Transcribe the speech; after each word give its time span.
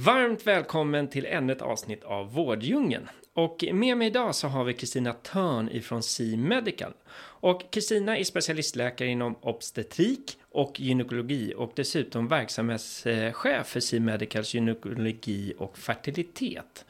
Varmt 0.00 0.46
välkommen 0.46 1.08
till 1.08 1.26
ännu 1.26 1.52
ett 1.52 1.62
avsnitt 1.62 2.04
av 2.04 2.32
Vårddjungeln. 2.32 3.08
Och 3.34 3.64
med 3.72 3.96
mig 3.96 4.06
idag 4.06 4.34
så 4.34 4.48
har 4.48 4.64
vi 4.64 4.74
Kristina 4.74 5.12
Törn 5.12 5.68
ifrån 5.72 6.02
C 6.02 6.36
Medical. 6.36 6.92
Och 7.40 7.70
Kristina 7.70 8.18
är 8.18 8.24
specialistläkare 8.24 9.08
inom 9.08 9.36
obstetrik 9.40 10.38
och 10.50 10.80
gynekologi 10.80 11.54
och 11.56 11.72
dessutom 11.76 12.28
verksamhetschef 12.28 13.66
för 13.66 13.80
C 13.80 14.00
Medicals 14.00 14.54
gynekologi 14.54 15.54
och 15.58 15.78
fertilitet. 15.78 16.84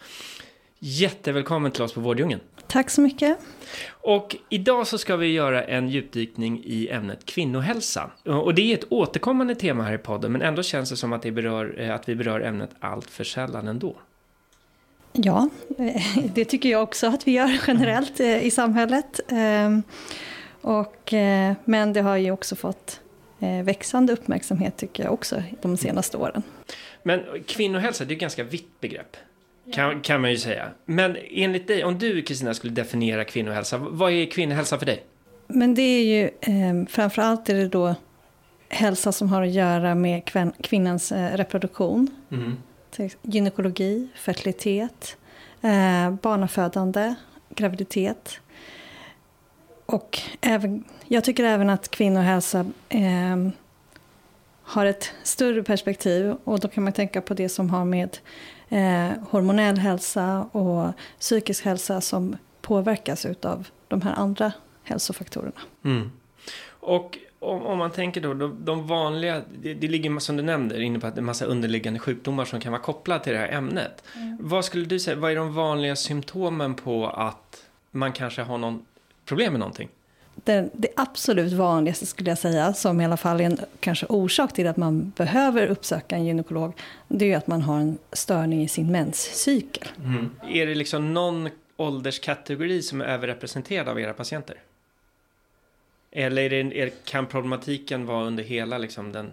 Jättevälkommen 0.79 1.73
till 1.73 1.83
oss 1.83 1.93
på 1.93 2.01
Vårddjungeln. 2.01 2.41
Tack 2.69 2.91
så 2.91 3.01
mycket. 3.01 3.39
Och 3.89 4.37
idag 4.49 4.87
så 4.87 4.99
ska 4.99 5.17
vi 5.17 5.33
göra 5.33 5.65
en 5.65 5.89
djupdykning 5.89 6.63
i 6.65 6.89
ämnet 6.89 7.25
kvinnohälsa. 7.25 8.11
Och 8.25 8.55
det 8.55 8.73
är 8.73 8.79
ett 8.79 8.93
återkommande 8.93 9.55
tema 9.55 9.85
här 9.85 9.95
i 9.95 9.99
podden, 9.99 10.33
men 10.33 10.43
ändå 10.43 10.63
känns 10.63 10.91
det 10.91 10.97
som 10.97 11.13
att, 11.13 11.23
det 11.23 11.31
berör, 11.31 11.91
att 11.91 12.09
vi 12.09 12.15
berör 12.15 12.41
ämnet 12.41 12.71
allt 12.81 13.11
för 13.11 13.25
sällan 13.25 13.69
ändå. 13.69 13.97
Ja, 15.13 15.49
det 16.35 16.45
tycker 16.45 16.69
jag 16.69 16.83
också 16.83 17.07
att 17.07 17.27
vi 17.27 17.33
gör 17.33 17.61
generellt 17.67 18.21
eh, 18.21 18.47
i 18.47 18.51
samhället. 18.51 19.21
Ehm, 19.29 19.83
och, 20.61 21.13
eh, 21.13 21.55
men 21.65 21.93
det 21.93 22.01
har 22.01 22.17
ju 22.17 22.31
också 22.31 22.57
fått 22.57 23.01
eh, 23.41 23.65
växande 23.65 24.13
uppmärksamhet 24.13 24.77
tycker 24.77 25.05
jag 25.05 25.13
också 25.13 25.43
de 25.63 25.77
senaste 25.77 26.17
åren. 26.17 26.43
Men 27.03 27.21
kvinnohälsa, 27.47 28.05
det 28.05 28.13
är 28.13 28.15
ett 28.15 28.21
ganska 28.21 28.45
vitt 28.45 28.81
begrepp. 28.81 29.17
Kan, 29.73 30.01
kan 30.01 30.21
man 30.21 30.31
ju 30.31 30.37
säga. 30.37 30.71
Men 30.85 31.17
enligt 31.31 31.67
dig, 31.67 31.85
om 31.85 31.99
du 31.99 32.23
Kristina 32.23 32.55
skulle 32.55 32.73
definiera 32.73 33.25
kvinnohälsa, 33.25 33.79
vad 33.79 34.13
är 34.13 34.27
kvinnohälsa 34.27 34.79
för 34.79 34.87
dig? 34.87 35.05
Men 35.47 35.75
det 35.75 35.83
är 35.83 36.05
ju 36.05 36.25
eh, 36.41 36.89
framförallt 36.89 37.49
är 37.49 37.55
det 37.55 37.69
då 37.69 37.95
hälsa 38.69 39.13
som 39.13 39.29
har 39.29 39.43
att 39.43 39.51
göra 39.51 39.95
med 39.95 40.25
kvin 40.25 40.53
kvinnans 40.63 41.13
eh, 41.13 41.37
reproduktion. 41.37 42.11
Mm. 42.31 42.57
Gynekologi, 43.23 44.09
fertilitet, 44.15 45.17
eh, 45.63 46.11
barnafödande, 46.23 47.15
graviditet. 47.49 48.41
Och 49.87 50.19
även, 50.41 50.85
jag 51.07 51.25
tycker 51.25 51.45
även 51.45 51.71
att 51.71 51.91
kvinnohälsa 51.91 52.67
eh, 52.89 53.49
har 54.63 54.87
ett 54.87 55.13
större 55.23 55.63
perspektiv. 55.63 56.35
Och 56.45 56.61
då 56.61 56.69
kan 56.69 56.85
man 56.85 56.93
tänka 56.93 57.21
på 57.21 57.35
det 57.35 57.49
som 57.49 57.71
har 57.71 57.85
med 57.85 58.19
eh, 58.69 59.11
hormonell 59.31 59.79
hälsa 59.79 60.49
och 60.53 60.93
psykisk 61.21 61.65
hälsa 61.65 62.01
som 62.01 62.37
påverkas 62.61 63.27
av 63.43 63.69
de 63.89 64.03
här 64.03 64.15
andra 64.15 64.53
hälsofaktorerna. 64.83 65.61
Mm. 65.85 66.11
Och 66.69 67.19
om, 67.39 67.67
om, 67.67 67.79
man 67.79 67.91
tänker 67.91 68.21
då, 68.21 68.35
de, 68.35 68.65
de 68.65 68.87
vanliga, 68.87 69.43
det, 69.63 69.75
det, 69.75 69.89
ligger 69.89 70.19
som 70.19 70.37
du 70.37 70.43
nämnde 70.43 70.83
inne 70.83 70.99
på 70.99 71.07
att 71.07 71.15
det 71.15 71.21
är 71.21 71.23
massa 71.23 71.45
underliggande 71.45 72.01
sjukdomar 72.01 72.45
som 72.45 72.61
kan 72.61 72.73
vara 72.73 72.83
kopplade 72.83 73.25
till 73.25 73.33
det 73.33 73.39
här 73.39 73.49
ämnet. 73.49 74.05
Mm. 74.15 74.37
Vad 74.41 74.65
skulle 74.65 74.85
du 74.85 74.99
säga, 74.99 75.17
vad 75.17 75.31
är 75.31 75.37
de 75.37 75.55
vanliga 75.55 75.97
symptomen 75.97 76.75
på 76.75 77.07
att 77.07 77.67
man 77.91 78.13
kanske 78.13 78.43
har 78.43 78.59
någon 78.59 78.87
problem 79.25 79.53
med 79.53 79.61
någonting? 79.61 79.89
Det, 80.45 80.71
det, 80.73 80.89
absolut 80.97 81.53
vanligaste 81.53 82.07
skulle 82.07 82.31
jag 82.31 82.39
säga, 82.39 82.73
som 82.73 83.01
i 83.01 83.05
alla 83.05 83.17
fall 83.17 83.41
är 83.41 83.45
en 83.45 83.59
kanske 83.81 84.07
orsak 84.07 84.53
till 84.53 84.67
att 84.67 84.77
man 84.77 85.13
behöver 85.17 85.67
uppsöka 85.67 86.17
en 86.17 86.27
gynekolog, 86.27 86.73
det 87.09 87.33
är 87.33 87.37
att 87.37 87.47
man 87.47 87.63
har 87.63 87.81
en 87.81 87.99
störning 88.13 88.63
i 88.63 88.69
sin 88.69 88.93
menscykel. 88.93 89.89
Mm. 90.05 90.31
Är 90.49 90.67
det 90.67 90.75
liksom 90.75 91.15
någon 91.15 91.49
ålderskategori 91.77 92.83
som 92.83 93.01
är 93.01 93.05
överrepresenterad 93.05 93.89
av 93.89 94.01
era 94.01 94.13
patienter? 94.13 94.57
Eller 96.11 96.43
är 96.53 96.65
det, 96.65 96.83
är, 96.83 96.91
kan 97.05 97.27
problematiken 97.27 98.07
vara 98.07 98.25
under 98.25 98.45
hela 98.45 98.79
liksom, 98.79 99.13
den 99.13 99.33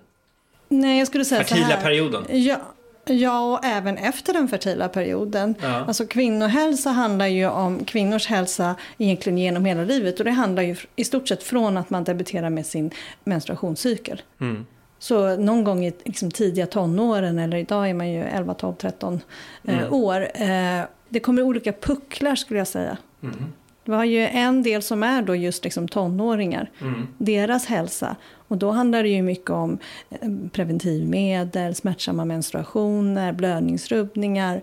Nej, 0.67 0.97
jag 0.97 1.07
skulle 1.07 1.25
säga 1.25 1.43
fertila 1.43 1.67
så 1.67 1.73
här. 1.73 1.81
perioden? 1.81 2.25
Ja, 2.29 2.61
Ja, 3.05 3.53
och 3.53 3.65
även 3.65 3.97
efter 3.97 4.33
den 4.33 4.47
fertila 4.47 4.89
perioden. 4.89 5.55
Ja. 5.61 5.67
Alltså 5.67 6.05
kvinnohälsa 6.05 6.89
handlar 6.89 7.27
ju 7.27 7.47
om 7.47 7.85
kvinnors 7.85 8.27
hälsa 8.27 8.75
egentligen 8.97 9.37
genom 9.37 9.65
hela 9.65 9.83
livet. 9.83 10.19
Och 10.19 10.25
det 10.25 10.31
handlar 10.31 10.63
ju 10.63 10.75
i 10.95 11.03
stort 11.03 11.27
sett 11.27 11.43
från 11.43 11.77
att 11.77 11.89
man 11.89 12.03
debuterar 12.03 12.49
med 12.49 12.65
sin 12.65 12.91
menstruationscykel. 13.23 14.21
Mm. 14.41 14.65
Så 14.99 15.37
någon 15.37 15.63
gång 15.63 15.85
i 15.85 15.93
liksom, 16.03 16.31
tidiga 16.31 16.67
tonåren, 16.67 17.39
eller 17.39 17.57
idag 17.57 17.89
är 17.89 17.93
man 17.93 18.11
ju 18.11 18.23
11, 18.23 18.53
12, 18.53 18.75
13 18.75 19.21
mm. 19.63 19.79
eh, 19.79 19.93
år. 19.93 20.27
Eh, 20.33 20.81
det 21.09 21.19
kommer 21.19 21.41
olika 21.41 21.71
pucklar 21.73 22.35
skulle 22.35 22.59
jag 22.59 22.67
säga. 22.67 22.97
Mm. 23.23 23.53
Vi 23.85 23.93
har 23.93 24.05
ju 24.05 24.27
en 24.27 24.63
del 24.63 24.81
som 24.81 25.03
är 25.03 25.21
då 25.21 25.35
just 25.35 25.63
liksom 25.63 25.87
tonåringar, 25.87 26.71
mm. 26.81 27.07
deras 27.17 27.65
hälsa. 27.65 28.15
Och 28.47 28.57
då 28.57 28.71
handlar 28.71 29.03
det 29.03 29.09
ju 29.09 29.21
mycket 29.21 29.49
om 29.49 29.77
eh, 30.09 30.29
preventivmedel, 30.51 31.75
smärtsamma 31.75 32.25
menstruationer, 32.25 33.33
blödningsrubbningar 33.33 34.61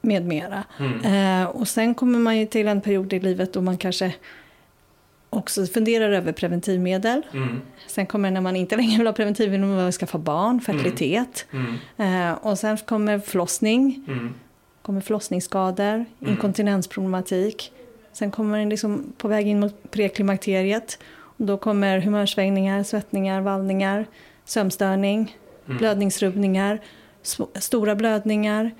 med 0.00 0.26
mera. 0.26 0.64
Mm. 0.78 1.42
Eh, 1.42 1.48
och 1.48 1.68
sen 1.68 1.94
kommer 1.94 2.18
man 2.18 2.38
ju 2.38 2.46
till 2.46 2.68
en 2.68 2.80
period 2.80 3.12
i 3.12 3.20
livet 3.20 3.52
då 3.52 3.60
man 3.60 3.78
kanske 3.78 4.14
också 5.30 5.66
funderar 5.66 6.12
över 6.12 6.32
preventivmedel. 6.32 7.22
Mm. 7.32 7.60
Sen 7.86 8.06
kommer 8.06 8.30
när 8.30 8.40
man 8.40 8.56
inte 8.56 8.76
längre 8.76 8.98
vill 8.98 9.06
ha 9.06 9.14
preventivmedel, 9.14 9.66
man 9.66 9.84
vill 9.84 9.92
skaffa 9.92 10.18
barn, 10.18 10.60
fertilitet. 10.60 11.46
Mm. 11.50 11.74
Mm. 11.96 12.28
Eh, 12.28 12.34
och 12.34 12.58
sen 12.58 12.78
kommer 12.78 13.18
förlossning, 13.18 14.04
mm. 14.08 14.34
kommer 14.82 15.00
förlossningsskador, 15.00 15.94
mm. 15.94 16.06
inkontinensproblematik. 16.20 17.72
Sen 18.12 18.30
kommer 18.30 18.58
man 18.58 18.68
liksom 18.68 19.12
på 19.18 19.28
väg 19.28 19.46
in 19.46 19.60
mot 19.60 19.90
preklimakteriet. 19.90 20.98
Och 21.12 21.44
då 21.46 21.56
kommer 21.56 22.00
humörsvängningar, 22.00 22.82
svettningar, 22.82 23.40
vallningar, 23.40 24.06
sömnstörning, 24.44 25.36
mm. 25.66 25.78
blödningsrubbningar, 25.78 26.80
stora 27.54 27.94
blödningar. 27.94 28.70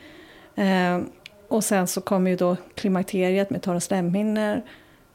Eh, 0.54 1.00
och 1.48 1.64
sen 1.64 1.86
så 1.86 2.00
kommer 2.00 2.30
ju 2.30 2.36
då 2.36 2.56
klimakteriet 2.74 3.50
med 3.50 3.62
torra 3.62 3.80
slemhinnor. 3.80 4.62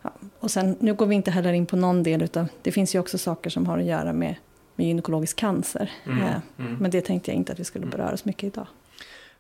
Ja, 0.01 0.11
och 0.39 0.51
sen, 0.51 0.75
nu 0.79 0.93
går 0.93 1.05
vi 1.05 1.15
inte 1.15 1.31
heller 1.31 1.53
in 1.53 1.65
på 1.65 1.75
någon 1.75 2.03
del 2.03 2.21
utav, 2.21 2.47
det 2.61 2.71
finns 2.71 2.95
ju 2.95 2.99
också 2.99 3.17
saker 3.17 3.49
som 3.49 3.65
har 3.65 3.77
att 3.77 3.85
göra 3.85 4.13
med, 4.13 4.35
med 4.75 4.87
gynekologisk 4.87 5.37
cancer. 5.37 5.91
Mm. 6.05 6.23
Eh, 6.23 6.35
mm. 6.59 6.77
Men 6.79 6.91
det 6.91 7.01
tänkte 7.01 7.31
jag 7.31 7.35
inte 7.35 7.53
att 7.53 7.59
vi 7.59 7.63
skulle 7.63 7.85
beröra 7.85 8.17
så 8.17 8.23
mycket 8.27 8.43
idag. 8.43 8.67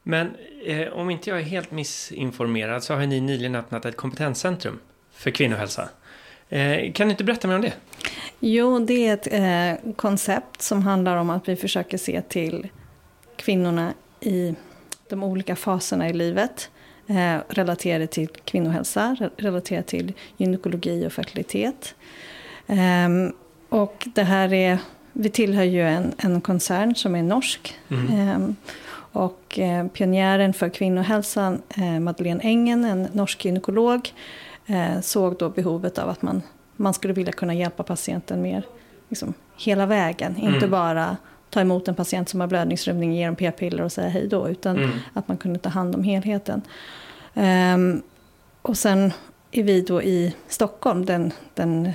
Men 0.07 0.35
eh, 0.65 0.87
om 0.87 1.09
inte 1.09 1.29
jag 1.29 1.39
är 1.39 1.43
helt 1.43 1.71
missinformerad 1.71 2.83
så 2.83 2.93
har 2.93 3.05
ni 3.05 3.21
nyligen 3.21 3.55
öppnat 3.55 3.85
ett 3.85 3.97
kompetenscentrum 3.97 4.79
för 5.11 5.31
kvinnohälsa. 5.31 5.89
Eh, 6.49 6.91
kan 6.93 7.07
du 7.07 7.11
inte 7.11 7.23
berätta 7.23 7.47
mer 7.47 7.55
om 7.55 7.61
det? 7.61 7.73
Jo, 8.39 8.79
det 8.79 9.07
är 9.07 9.13
ett 9.13 9.27
eh, 9.85 9.93
koncept 9.95 10.61
som 10.61 10.81
handlar 10.81 11.17
om 11.17 11.29
att 11.29 11.49
vi 11.49 11.55
försöker 11.55 11.97
se 11.97 12.21
till 12.21 12.67
kvinnorna 13.35 13.93
i 14.19 14.55
de 15.09 15.23
olika 15.23 15.55
faserna 15.55 16.09
i 16.09 16.13
livet. 16.13 16.69
Eh, 17.07 17.37
relaterade 17.49 18.07
till 18.07 18.27
kvinnohälsa, 18.27 19.29
relaterade 19.37 19.87
till 19.87 20.13
gynekologi 20.37 21.07
och 21.07 21.13
fertilitet. 21.13 21.95
Eh, 22.67 23.09
och 23.69 24.07
det 24.15 24.23
här 24.23 24.53
är, 24.53 24.77
vi 25.13 25.29
tillhör 25.29 25.63
ju 25.63 25.81
en, 25.81 26.13
en 26.17 26.41
koncern 26.41 26.95
som 26.95 27.15
är 27.15 27.23
norsk. 27.23 27.75
Mm. 27.89 28.55
Och 29.15 29.59
eh, 29.59 29.87
pionjären 29.87 30.53
för 30.53 30.69
kvinnohälsan, 30.69 31.61
eh, 31.77 31.99
Madeleine 31.99 32.43
Engen, 32.43 32.85
en 32.85 33.07
norsk 33.13 33.45
gynekolog, 33.45 34.13
eh, 34.65 35.01
såg 35.01 35.37
då 35.37 35.49
behovet 35.49 35.97
av 35.97 36.09
att 36.09 36.21
man, 36.21 36.41
man 36.75 36.93
skulle 36.93 37.13
vilja 37.13 37.31
kunna 37.31 37.53
hjälpa 37.53 37.83
patienten 37.83 38.41
mer 38.41 38.63
liksom, 39.09 39.33
hela 39.57 39.85
vägen. 39.85 40.35
Mm. 40.35 40.53
Inte 40.53 40.67
bara 40.67 41.17
ta 41.49 41.61
emot 41.61 41.87
en 41.87 41.95
patient 41.95 42.29
som 42.29 42.39
har 42.39 42.47
blödningsrubbning, 42.47 43.15
ge 43.15 43.25
dem 43.25 43.35
p-piller 43.35 43.83
och 43.83 43.91
säga 43.91 44.09
hej 44.09 44.27
då. 44.27 44.49
Utan 44.49 44.77
mm. 44.77 44.91
att 45.13 45.27
man 45.27 45.37
kunde 45.37 45.59
ta 45.59 45.69
hand 45.69 45.95
om 45.95 46.03
helheten. 46.03 46.61
Um, 47.33 48.01
och 48.61 48.77
sen 48.77 49.13
är 49.51 49.63
vi 49.63 49.81
då 49.81 50.01
i 50.01 50.35
Stockholm, 50.47 51.05
den, 51.05 51.31
den 51.53 51.91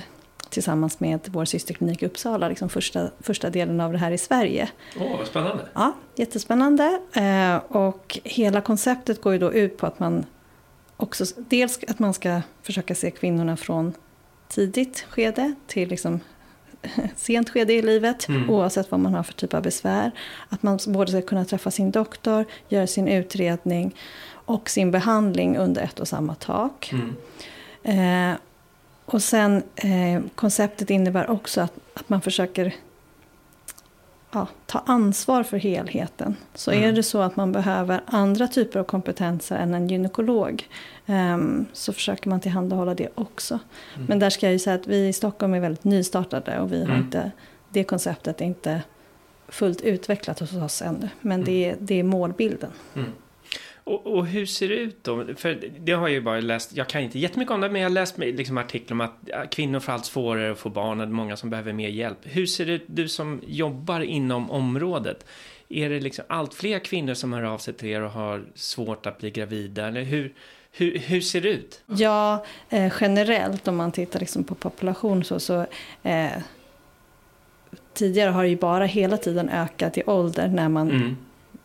tillsammans 0.51 0.99
med 0.99 1.19
vår 1.31 1.45
systerklinik 1.45 2.03
i 2.03 2.05
Uppsala, 2.05 2.49
liksom 2.49 2.69
första, 2.69 3.11
första 3.19 3.49
delen 3.49 3.81
av 3.81 3.91
det 3.91 3.97
här 3.97 4.11
i 4.11 4.17
Sverige. 4.17 4.69
Åh, 4.99 5.03
oh, 5.03 5.25
spännande! 5.25 5.65
Ja, 5.73 5.93
jättespännande. 6.15 6.99
Eh, 7.13 7.55
och 7.55 8.19
hela 8.23 8.61
konceptet 8.61 9.21
går 9.21 9.33
ju 9.33 9.39
då 9.39 9.53
ut 9.53 9.77
på 9.77 9.85
att 9.87 9.99
man 9.99 10.25
också, 10.97 11.25
dels 11.37 11.79
att 11.87 11.99
man 11.99 12.13
ska 12.13 12.41
försöka 12.63 12.95
se 12.95 13.11
kvinnorna 13.11 13.57
från 13.57 13.93
tidigt 14.47 15.05
skede 15.09 15.55
till 15.67 15.89
liksom 15.89 16.19
sent 17.15 17.49
skede 17.49 17.73
i 17.73 17.81
livet, 17.81 18.27
mm. 18.27 18.49
oavsett 18.49 18.91
vad 18.91 18.99
man 18.99 19.13
har 19.13 19.23
för 19.23 19.33
typ 19.33 19.53
av 19.53 19.61
besvär. 19.61 20.11
Att 20.49 20.63
man 20.63 20.79
både 20.87 21.11
ska 21.11 21.21
kunna 21.21 21.45
träffa 21.45 21.71
sin 21.71 21.91
doktor, 21.91 22.45
göra 22.69 22.87
sin 22.87 23.07
utredning 23.07 23.95
och 24.31 24.69
sin 24.69 24.91
behandling 24.91 25.57
under 25.57 25.81
ett 25.81 25.99
och 25.99 26.07
samma 26.07 26.35
tak. 26.35 26.93
Mm. 26.93 27.15
Eh, 27.83 28.37
och 29.13 29.23
sen 29.23 29.63
eh, 29.75 30.21
konceptet 30.35 30.89
innebär 30.89 31.29
också 31.29 31.61
att, 31.61 31.73
att 31.93 32.09
man 32.09 32.21
försöker 32.21 32.75
ja, 34.31 34.47
ta 34.65 34.79
ansvar 34.79 35.43
för 35.43 35.57
helheten. 35.57 36.35
Så 36.53 36.71
mm. 36.71 36.83
är 36.83 36.91
det 36.91 37.03
så 37.03 37.21
att 37.21 37.35
man 37.35 37.51
behöver 37.51 38.01
andra 38.05 38.47
typer 38.47 38.79
av 38.79 38.83
kompetenser 38.83 39.55
än 39.55 39.73
en 39.73 39.87
gynekolog 39.87 40.69
um, 41.05 41.65
så 41.73 41.93
försöker 41.93 42.29
man 42.29 42.39
tillhandahålla 42.39 42.95
det 42.95 43.09
också. 43.15 43.59
Mm. 43.95 44.07
Men 44.07 44.19
där 44.19 44.29
ska 44.29 44.45
jag 44.45 44.53
ju 44.53 44.59
säga 44.59 44.75
att 44.75 44.87
vi 44.87 45.07
i 45.07 45.13
Stockholm 45.13 45.53
är 45.53 45.59
väldigt 45.59 45.83
nystartade 45.83 46.59
och 46.59 46.71
vi 46.71 46.79
har 46.79 46.89
mm. 46.89 47.01
inte, 47.01 47.31
det 47.69 47.83
konceptet 47.83 48.41
är 48.41 48.45
inte 48.45 48.81
fullt 49.47 49.81
utvecklat 49.81 50.39
hos 50.39 50.53
oss 50.53 50.81
ännu. 50.81 51.09
Men 51.21 51.33
mm. 51.33 51.45
det, 51.45 51.65
är, 51.65 51.75
det 51.79 51.99
är 51.99 52.03
målbilden. 52.03 52.71
Och, 53.83 54.07
och, 54.07 54.27
hur 54.27 54.45
ser 54.45 54.69
det 54.69 54.75
ut 54.75 55.03
då? 55.03 55.25
För 55.35 55.59
det 55.79 55.91
har 55.91 56.07
jag 56.07 56.11
ju 56.11 56.21
bara 56.21 56.39
läst, 56.39 56.75
jag 56.75 56.87
kan 56.87 57.01
inte 57.01 57.19
jättemycket 57.19 57.53
om 57.53 57.61
det, 57.61 57.69
men 57.69 57.81
jag 57.81 57.89
har 57.89 57.93
läst 57.93 58.17
liksom 58.17 58.57
artiklar 58.57 58.95
om 58.95 59.01
att 59.01 59.51
kvinnor 59.51 59.79
får 59.79 59.93
allt 59.93 60.05
svårare 60.05 60.51
att 60.51 60.59
få 60.59 60.69
barn 60.69 60.99
och 61.01 61.09
många 61.09 61.37
som 61.37 61.49
behöver 61.49 61.73
mer 61.73 61.89
hjälp. 61.89 62.17
Hur 62.23 62.45
ser 62.45 62.65
det 62.65 62.71
ut, 62.71 62.83
du 62.87 63.07
som 63.07 63.41
jobbar 63.47 63.99
inom 63.99 64.51
området? 64.51 65.25
Är 65.69 65.89
det 65.89 65.99
liksom 65.99 66.25
allt 66.27 66.53
fler 66.53 66.79
kvinnor 66.79 67.13
som 67.13 67.33
hör 67.33 67.43
av 67.43 67.57
sig 67.57 67.73
till 67.73 67.89
er 67.89 68.01
och 68.01 68.11
har 68.11 68.43
svårt 68.55 69.05
att 69.05 69.17
bli 69.17 69.31
gravida? 69.31 69.87
Eller 69.87 70.03
hur, 70.03 70.33
hur, 70.71 70.97
hur 70.97 71.21
ser 71.21 71.41
det 71.41 71.49
ut? 71.49 71.81
Ja, 71.85 72.45
eh, 72.69 72.93
generellt 73.01 73.67
om 73.67 73.75
man 73.75 73.91
tittar 73.91 74.19
liksom 74.19 74.43
på 74.43 74.55
population 74.55 75.23
så, 75.23 75.39
så 75.39 75.65
eh, 76.03 76.31
tidigare 77.93 78.29
har 78.29 78.43
det 78.43 78.49
ju 78.49 78.57
bara 78.57 78.85
hela 78.85 79.17
tiden 79.17 79.49
ökat 79.49 79.97
i 79.97 80.03
ålder 80.05 80.47
när 80.47 80.69
man 80.69 80.91
mm 80.91 81.17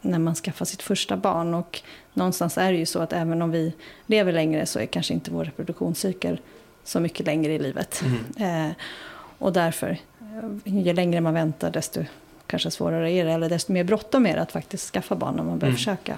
när 0.07 0.19
man 0.19 0.35
skaffar 0.35 0.65
sitt 0.65 0.83
första 0.83 1.17
barn. 1.17 1.55
Och 1.55 1.83
någonstans 2.17 2.59
är 2.59 2.73
det 2.73 2.79
ju 2.79 2.87
så 2.87 2.99
att 2.99 3.13
även 3.13 3.43
om 3.43 3.51
vi 3.51 3.73
lever 4.07 4.33
längre 4.33 4.67
så 4.67 4.79
är 4.79 4.87
kanske 4.87 5.15
inte 5.15 5.31
vår 5.31 5.45
reproduktionscykel 5.45 6.41
så 6.85 7.01
mycket 7.01 7.27
längre 7.27 7.53
i 7.53 7.59
livet. 7.59 8.03
Mm. 8.05 8.69
Eh, 8.69 8.75
och 9.39 9.53
därför, 9.53 9.99
eh, 10.21 10.75
ju 10.75 10.93
längre 10.93 11.21
man 11.21 11.35
väntar 11.35 11.71
desto 11.71 12.05
kanske 12.47 12.71
svårare 12.71 13.13
är 13.13 13.25
det, 13.25 13.33
eller 13.33 13.49
desto 13.49 13.73
mer 13.73 13.85
bråttom 13.85 14.27
är 14.27 14.35
det 14.35 14.43
att 14.43 14.53
faktiskt 14.53 14.93
skaffa 14.93 15.15
barn 15.15 15.41
om 15.41 15.47
man 15.47 15.59
börjar 15.59 15.71
mm. 15.71 15.77
försöka. 15.77 16.13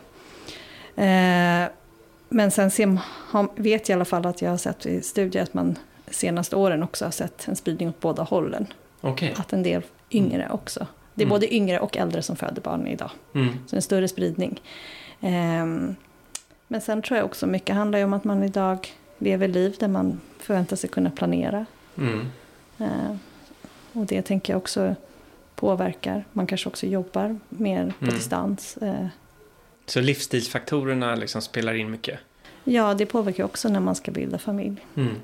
Eh, 0.96 1.68
men 2.28 2.50
sen 2.50 2.70
ser, 2.70 2.98
vet 3.62 3.88
jag 3.88 3.94
i 3.94 3.96
alla 3.96 4.04
fall 4.04 4.26
att 4.26 4.42
jag 4.42 4.50
har 4.50 4.56
sett 4.56 4.86
i 4.86 5.02
studier 5.02 5.42
att 5.42 5.54
man 5.54 5.78
senaste 6.10 6.56
åren 6.56 6.82
också 6.82 7.04
har 7.04 7.12
sett 7.12 7.48
en 7.48 7.56
spridning 7.56 7.88
åt 7.88 8.00
båda 8.00 8.22
hållen. 8.22 8.66
Okay. 9.00 9.32
Att 9.36 9.52
en 9.52 9.62
del 9.62 9.82
yngre 10.10 10.42
mm. 10.42 10.54
också 10.54 10.86
det 11.18 11.22
är 11.22 11.26
mm. 11.26 11.34
både 11.34 11.54
yngre 11.54 11.80
och 11.80 11.96
äldre 11.96 12.22
som 12.22 12.36
föder 12.36 12.62
barn 12.62 12.86
idag. 12.86 13.10
Mm. 13.34 13.48
Så 13.66 13.76
en 13.76 13.82
större 13.82 14.08
spridning. 14.08 14.60
Um, 15.20 15.96
men 16.68 16.80
sen 16.80 17.02
tror 17.02 17.16
jag 17.16 17.26
också 17.26 17.46
mycket 17.46 17.76
handlar 17.76 18.04
om 18.04 18.12
att 18.12 18.24
man 18.24 18.42
idag 18.42 18.88
lever 19.18 19.48
liv 19.48 19.76
där 19.78 19.88
man 19.88 20.20
förväntar 20.38 20.76
sig 20.76 20.90
kunna 20.90 21.10
planera. 21.10 21.66
Mm. 21.98 22.20
Uh, 22.80 23.16
och 23.92 24.06
det 24.06 24.22
tänker 24.22 24.52
jag 24.52 24.58
också 24.58 24.94
påverkar. 25.54 26.24
Man 26.32 26.46
kanske 26.46 26.68
också 26.68 26.86
jobbar 26.86 27.38
mer 27.48 27.92
på 27.98 28.04
mm. 28.04 28.14
distans. 28.14 28.78
Uh, 28.82 29.06
så 29.86 30.00
livsstilsfaktorerna 30.00 31.14
liksom 31.14 31.42
spelar 31.42 31.74
in 31.74 31.90
mycket? 31.90 32.20
Ja, 32.64 32.94
det 32.94 33.06
påverkar 33.06 33.44
också 33.44 33.68
när 33.68 33.80
man 33.80 33.94
ska 33.94 34.10
bilda 34.10 34.38
familj. 34.38 34.76
Mm 34.94 35.14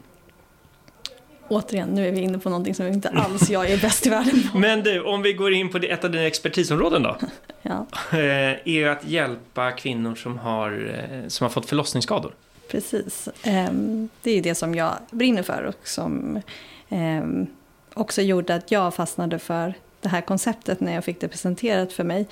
återigen, 1.48 1.88
nu 1.88 2.08
är 2.08 2.12
vi 2.12 2.20
inne 2.20 2.38
på 2.38 2.50
någonting 2.50 2.74
som 2.74 2.86
inte 2.86 3.08
alls 3.08 3.50
jag 3.50 3.70
är 3.70 3.78
bäst 3.78 4.06
i 4.06 4.10
världen 4.10 4.48
på. 4.52 4.58
Men 4.64 4.82
du, 4.82 5.02
om 5.02 5.22
vi 5.22 5.32
går 5.32 5.52
in 5.52 5.68
på 5.68 5.78
ett 5.78 6.04
av 6.04 6.10
dina 6.10 6.24
expertisområden 6.24 7.02
då. 7.02 7.16
ja. 7.62 7.86
Eh, 8.12 8.18
är 8.18 8.68
ju 8.68 8.88
att 8.88 9.04
hjälpa 9.08 9.72
kvinnor 9.72 10.14
som 10.14 10.38
har, 10.38 10.94
eh, 11.10 11.28
som 11.28 11.44
har 11.44 11.50
fått 11.50 11.66
förlossningsskador. 11.66 12.34
Precis. 12.70 13.28
Ehm, 13.42 14.08
det 14.22 14.30
är 14.30 14.42
det 14.42 14.54
som 14.54 14.74
jag 14.74 14.92
brinner 15.10 15.42
för 15.42 15.62
och 15.62 15.88
som 15.88 16.40
ehm, 16.88 17.46
också 17.94 18.22
gjorde 18.22 18.54
att 18.54 18.70
jag 18.70 18.94
fastnade 18.94 19.38
för 19.38 19.74
det 20.00 20.08
här 20.08 20.20
konceptet 20.20 20.80
när 20.80 20.94
jag 20.94 21.04
fick 21.04 21.20
det 21.20 21.28
presenterat 21.28 21.92
för 21.92 22.04
mig. 22.04 22.26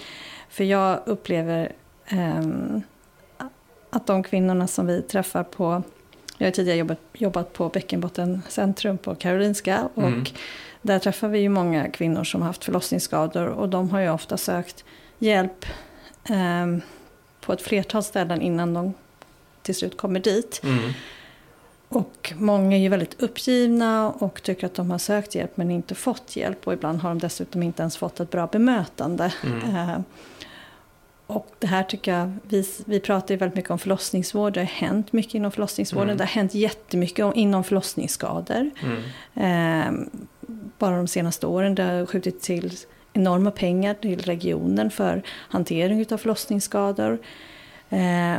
För 0.49 0.65
jag 0.65 1.01
upplever 1.07 1.73
ehm, 2.07 2.83
att 3.91 4.07
de 4.07 4.23
kvinnorna 4.23 4.67
som 4.67 4.87
vi 4.87 5.03
träffar 5.03 5.45
på 5.45 5.83
jag 6.39 6.47
har 6.47 6.53
tidigare 6.53 6.79
jobbat, 6.79 6.99
jobbat 7.13 7.53
på 7.53 7.69
Bäckenbottencentrum 7.69 8.99
på 8.99 9.15
Karolinska. 9.15 9.89
Och 9.95 10.03
mm. 10.03 10.25
där 10.83 10.99
träffar 10.99 11.29
vi 11.29 11.39
ju 11.39 11.49
många 11.49 11.91
kvinnor 11.91 12.25
som 12.25 12.41
har 12.41 12.47
haft 12.47 12.65
förlossningsskador. 12.65 13.47
Och 13.47 13.69
de 13.69 13.91
har 13.91 14.01
ju 14.01 14.11
ofta 14.11 14.37
sökt 14.37 14.85
hjälp 15.19 15.67
eh, 16.25 16.67
på 17.41 17.53
ett 17.53 17.63
flertal 17.63 18.03
ställen 18.03 18.43
innan 18.43 18.75
de 18.75 18.95
till 19.63 19.75
slut 19.75 19.97
kommer 19.97 20.21
dit. 20.21 20.61
Mm. 20.65 20.93
Och 21.89 22.33
många 22.37 22.77
är 22.77 22.81
ju 22.81 22.89
väldigt 22.89 23.23
uppgivna 23.23 24.11
och 24.11 24.43
tycker 24.43 24.67
att 24.67 24.75
de 24.75 24.91
har 24.91 24.99
sökt 24.99 25.35
hjälp 25.35 25.57
men 25.57 25.71
inte 25.71 25.95
fått 25.95 26.37
hjälp. 26.37 26.67
Och 26.67 26.73
ibland 26.73 27.01
har 27.01 27.09
de 27.09 27.19
dessutom 27.19 27.63
inte 27.63 27.83
ens 27.83 27.97
fått 27.97 28.21
ett 28.21 28.31
bra 28.31 28.47
bemötande. 28.47 29.33
Mm. 29.45 29.77
Eh, 29.77 29.95
och 29.95 30.03
det 31.63 31.69
här 31.69 31.83
tycker 31.83 32.19
jag, 32.19 32.33
vi, 32.43 32.65
vi 32.85 33.01
pratar 33.01 33.35
ju 33.35 33.39
väldigt 33.39 33.57
mycket 33.57 33.71
om 33.71 33.79
förlossningsvård. 33.79 34.53
Det 34.53 34.61
har 34.61 34.67
hänt 34.67 35.13
mycket 35.13 35.35
inom 35.35 35.53
förlossningsvården. 35.53 36.09
Mm. 36.09 36.17
Det 36.17 36.25
har 36.25 36.29
hänt 36.29 36.55
jättemycket 36.55 37.25
om, 37.25 37.33
inom 37.35 37.65
förlossningsskador. 37.65 38.71
Mm. 38.83 39.03
Eh, 39.35 40.07
bara 40.79 40.97
de 40.97 41.07
senaste 41.07 41.47
åren. 41.47 41.75
Det 41.75 41.83
har 41.83 42.07
skjutit 42.07 42.41
till 42.41 42.73
enorma 43.13 43.51
pengar 43.51 43.95
till 43.95 44.21
regionen 44.21 44.91
för 44.91 45.23
hantering 45.29 46.07
av 46.11 46.17
förlossningsskador. 46.17 47.19
Eh, 47.91 48.37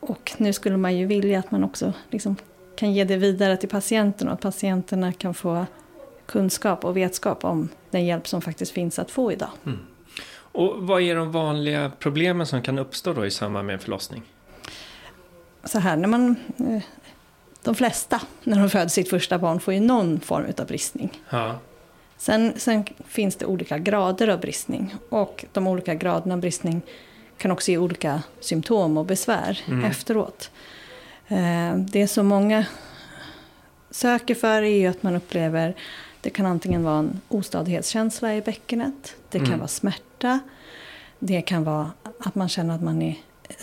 och 0.00 0.32
nu 0.36 0.52
skulle 0.52 0.76
man 0.76 0.96
ju 0.96 1.06
vilja 1.06 1.38
att 1.38 1.50
man 1.50 1.64
också 1.64 1.92
liksom 2.10 2.36
kan 2.76 2.92
ge 2.92 3.04
det 3.04 3.16
vidare 3.16 3.56
till 3.56 3.68
patienterna 3.68 4.30
och 4.30 4.34
att 4.34 4.42
patienterna 4.42 5.12
kan 5.12 5.34
få 5.34 5.66
kunskap 6.26 6.84
och 6.84 6.96
vetskap 6.96 7.44
om 7.44 7.68
den 7.90 8.06
hjälp 8.06 8.28
som 8.28 8.42
faktiskt 8.42 8.72
finns 8.72 8.98
att 8.98 9.10
få 9.10 9.32
idag. 9.32 9.50
Mm. 9.66 9.78
Och 10.56 10.86
vad 10.86 11.02
är 11.02 11.16
de 11.16 11.32
vanliga 11.32 11.92
problemen 11.98 12.46
som 12.46 12.62
kan 12.62 12.78
uppstå 12.78 13.12
då 13.12 13.26
i 13.26 13.30
samband 13.30 13.66
med 13.66 13.74
en 13.74 13.80
förlossning? 13.80 14.22
Så 15.64 15.78
här, 15.78 15.96
när 15.96 16.08
man... 16.08 16.36
Eh, 16.58 16.82
de 17.62 17.74
flesta, 17.74 18.20
när 18.44 18.58
de 18.58 18.70
föder 18.70 18.88
sitt 18.88 19.10
första 19.10 19.38
barn, 19.38 19.60
får 19.60 19.74
ju 19.74 19.80
någon 19.80 20.20
form 20.20 20.52
av 20.58 20.66
bristning. 20.66 21.22
Ja. 21.30 21.58
Sen, 22.16 22.52
sen 22.56 22.84
finns 23.06 23.36
det 23.36 23.46
olika 23.46 23.78
grader 23.78 24.28
av 24.28 24.40
bristning. 24.40 24.94
Och 25.08 25.44
de 25.52 25.66
olika 25.66 25.94
graderna 25.94 26.34
av 26.34 26.40
bristning 26.40 26.82
kan 27.38 27.50
också 27.50 27.70
ge 27.70 27.78
olika 27.78 28.22
symptom 28.40 28.96
och 28.96 29.04
besvär 29.04 29.60
mm. 29.66 29.84
efteråt. 29.84 30.50
Eh, 31.28 31.76
det 31.76 32.08
som 32.08 32.26
många 32.26 32.66
söker 33.90 34.34
för 34.34 34.62
är 34.62 34.76
ju 34.76 34.86
att 34.86 35.02
man 35.02 35.16
upplever 35.16 35.74
det 36.26 36.30
kan 36.30 36.46
antingen 36.46 36.84
vara 36.84 36.98
en 36.98 37.20
ostadighetskänsla 37.28 38.34
i 38.34 38.42
bäckenet. 38.42 39.16
Det 39.28 39.38
kan 39.38 39.46
mm. 39.46 39.58
vara 39.58 39.68
smärta. 39.68 40.40
Det 41.18 41.42
kan 41.42 41.64
vara 41.64 41.90
att 42.18 42.34
man 42.34 42.48
känner 42.48 42.74
att 42.74 42.82
man 42.82 43.02
är 43.02 43.16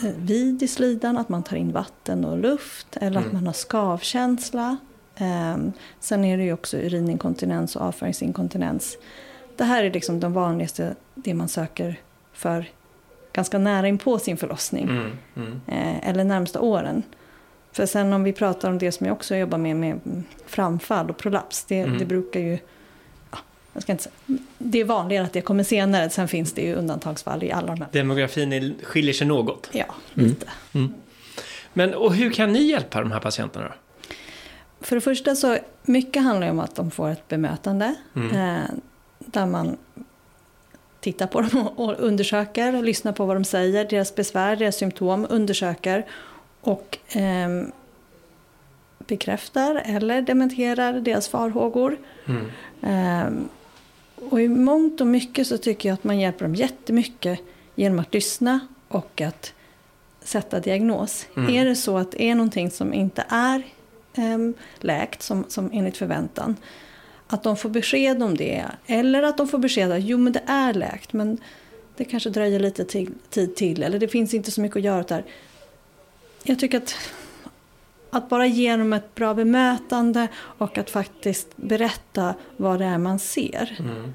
eh, 0.03 0.11
vid 0.17 0.63
i 0.63 0.67
slidan, 0.67 1.17
att 1.17 1.29
man 1.29 1.43
tar 1.43 1.55
in 1.55 1.71
vatten 1.71 2.25
och 2.25 2.37
luft. 2.37 2.97
Eller 3.01 3.17
mm. 3.17 3.27
att 3.27 3.33
man 3.33 3.45
har 3.47 3.53
skavkänsla. 3.53 4.77
Um, 5.19 5.73
sen 5.99 6.25
är 6.25 6.37
det 6.37 6.43
ju 6.43 6.53
också 6.53 6.77
urininkontinens 6.77 7.75
och 7.75 7.81
avföringsinkontinens. 7.81 8.97
Det 9.55 9.63
här 9.63 9.83
är 9.83 9.91
liksom 9.91 10.19
de 10.19 10.33
vanligaste, 10.33 10.95
det 11.15 11.33
man 11.33 11.47
söker 11.47 11.99
för 12.33 12.65
ganska 13.33 13.57
nära 13.57 13.87
in 13.87 13.97
på 13.97 14.19
sin 14.19 14.37
förlossning. 14.37 14.83
Mm. 14.83 15.11
Mm. 15.35 15.61
Eh, 15.67 16.09
eller 16.09 16.23
närmsta 16.23 16.59
åren. 16.59 17.03
För 17.73 17.85
sen 17.85 18.13
om 18.13 18.23
vi 18.23 18.33
pratar 18.33 18.69
om 18.69 18.77
det 18.77 18.91
som 18.91 19.05
jag 19.05 19.13
också 19.13 19.35
jobbar 19.35 19.57
med, 19.57 19.75
med 19.75 20.23
framfall 20.45 21.09
och 21.09 21.17
prolaps. 21.17 21.63
Det, 21.63 21.79
mm. 21.79 21.97
det 21.97 22.05
brukar 22.05 22.39
ju... 22.39 22.57
Ja, 23.31 23.37
jag 23.73 23.83
ska 23.83 23.91
inte 23.91 24.03
säga, 24.03 24.13
det 24.57 24.79
är 24.79 24.85
vanligare 24.85 25.25
att 25.25 25.33
det 25.33 25.41
kommer 25.41 25.63
senare. 25.63 26.09
Sen 26.09 26.27
finns 26.27 26.53
det 26.53 26.61
ju 26.61 26.73
undantagsfall 26.73 27.43
i 27.43 27.51
alla 27.51 27.67
de 27.67 27.81
här. 27.81 27.87
Demografin 27.91 28.75
skiljer 28.83 29.13
sig 29.13 29.27
något? 29.27 29.69
Ja, 29.71 29.85
mm. 30.15 30.29
lite. 30.29 30.47
Mm. 30.73 30.93
Men 31.73 31.93
och 31.93 32.15
hur 32.15 32.31
kan 32.31 32.53
ni 32.53 32.61
hjälpa 32.61 32.99
de 32.99 33.11
här 33.11 33.19
patienterna 33.19 33.65
då? 33.65 33.73
För 34.81 34.95
det 34.95 35.01
första 35.01 35.35
så, 35.35 35.57
mycket 35.83 36.23
handlar 36.23 36.49
om 36.49 36.59
att 36.59 36.75
de 36.75 36.91
får 36.91 37.09
ett 37.09 37.27
bemötande. 37.27 37.95
Mm. 38.15 38.35
Eh, 38.35 38.69
där 39.19 39.45
man 39.45 39.77
tittar 40.99 41.27
på 41.27 41.41
dem 41.41 41.67
och 41.67 41.99
undersöker, 41.99 42.75
och 42.75 42.83
lyssnar 42.83 43.11
på 43.11 43.25
vad 43.25 43.35
de 43.35 43.43
säger, 43.43 43.85
deras 43.85 44.15
besvär, 44.15 44.55
deras 44.55 44.75
symptom, 44.75 45.27
undersöker 45.29 46.05
och 46.63 46.97
eh, 47.15 47.49
bekräftar 48.97 49.81
eller 49.85 50.21
dementerar 50.21 50.93
deras 50.93 51.27
farhågor. 51.27 51.97
Mm. 52.25 52.45
Eh, 52.81 53.43
och 54.29 54.41
i 54.41 54.47
mångt 54.47 55.01
och 55.01 55.07
mycket 55.07 55.47
så 55.47 55.57
tycker 55.57 55.89
jag 55.89 55.93
att 55.93 56.03
man 56.03 56.19
hjälper 56.19 56.45
dem 56.45 56.55
jättemycket 56.55 57.39
genom 57.75 57.99
att 57.99 58.13
lyssna 58.13 58.59
och 58.87 59.21
att 59.21 59.53
sätta 60.23 60.59
diagnos. 60.59 61.25
Mm. 61.37 61.55
Är 61.55 61.65
det 61.65 61.75
så 61.75 61.97
att 61.97 62.11
det 62.11 62.29
är 62.29 62.35
någonting 62.35 62.71
som 62.71 62.93
inte 62.93 63.25
är 63.29 63.63
eh, 64.13 64.37
läkt 64.79 65.21
som, 65.21 65.45
som 65.47 65.69
enligt 65.73 65.97
förväntan 65.97 66.55
att 67.27 67.43
de 67.43 67.57
får 67.57 67.69
besked 67.69 68.23
om 68.23 68.37
det. 68.37 68.65
Eller 68.85 69.23
att 69.23 69.37
de 69.37 69.47
får 69.47 69.57
besked 69.57 69.91
att 69.91 70.03
jo 70.03 70.17
men 70.17 70.33
det 70.33 70.43
är 70.45 70.73
läkt 70.73 71.13
men 71.13 71.37
det 71.97 72.05
kanske 72.05 72.29
dröjer 72.29 72.59
lite 72.59 72.85
till, 72.85 73.13
tid 73.29 73.55
till. 73.55 73.83
Eller 73.83 73.99
det 73.99 74.07
finns 74.07 74.33
inte 74.33 74.51
så 74.51 74.61
mycket 74.61 74.77
att 74.77 74.83
göra 74.83 75.03
där. 75.03 75.23
Jag 76.43 76.59
tycker 76.59 76.77
att 76.77 76.95
att 78.13 78.29
bara 78.29 78.45
ge 78.45 78.75
dem 78.75 78.93
ett 78.93 79.15
bra 79.15 79.33
bemötande 79.33 80.27
och 80.35 80.77
att 80.77 80.89
faktiskt 80.89 81.57
berätta 81.57 82.33
vad 82.57 82.79
det 82.79 82.85
är 82.85 82.97
man 82.97 83.19
ser 83.19 83.77
mm. 83.79 84.13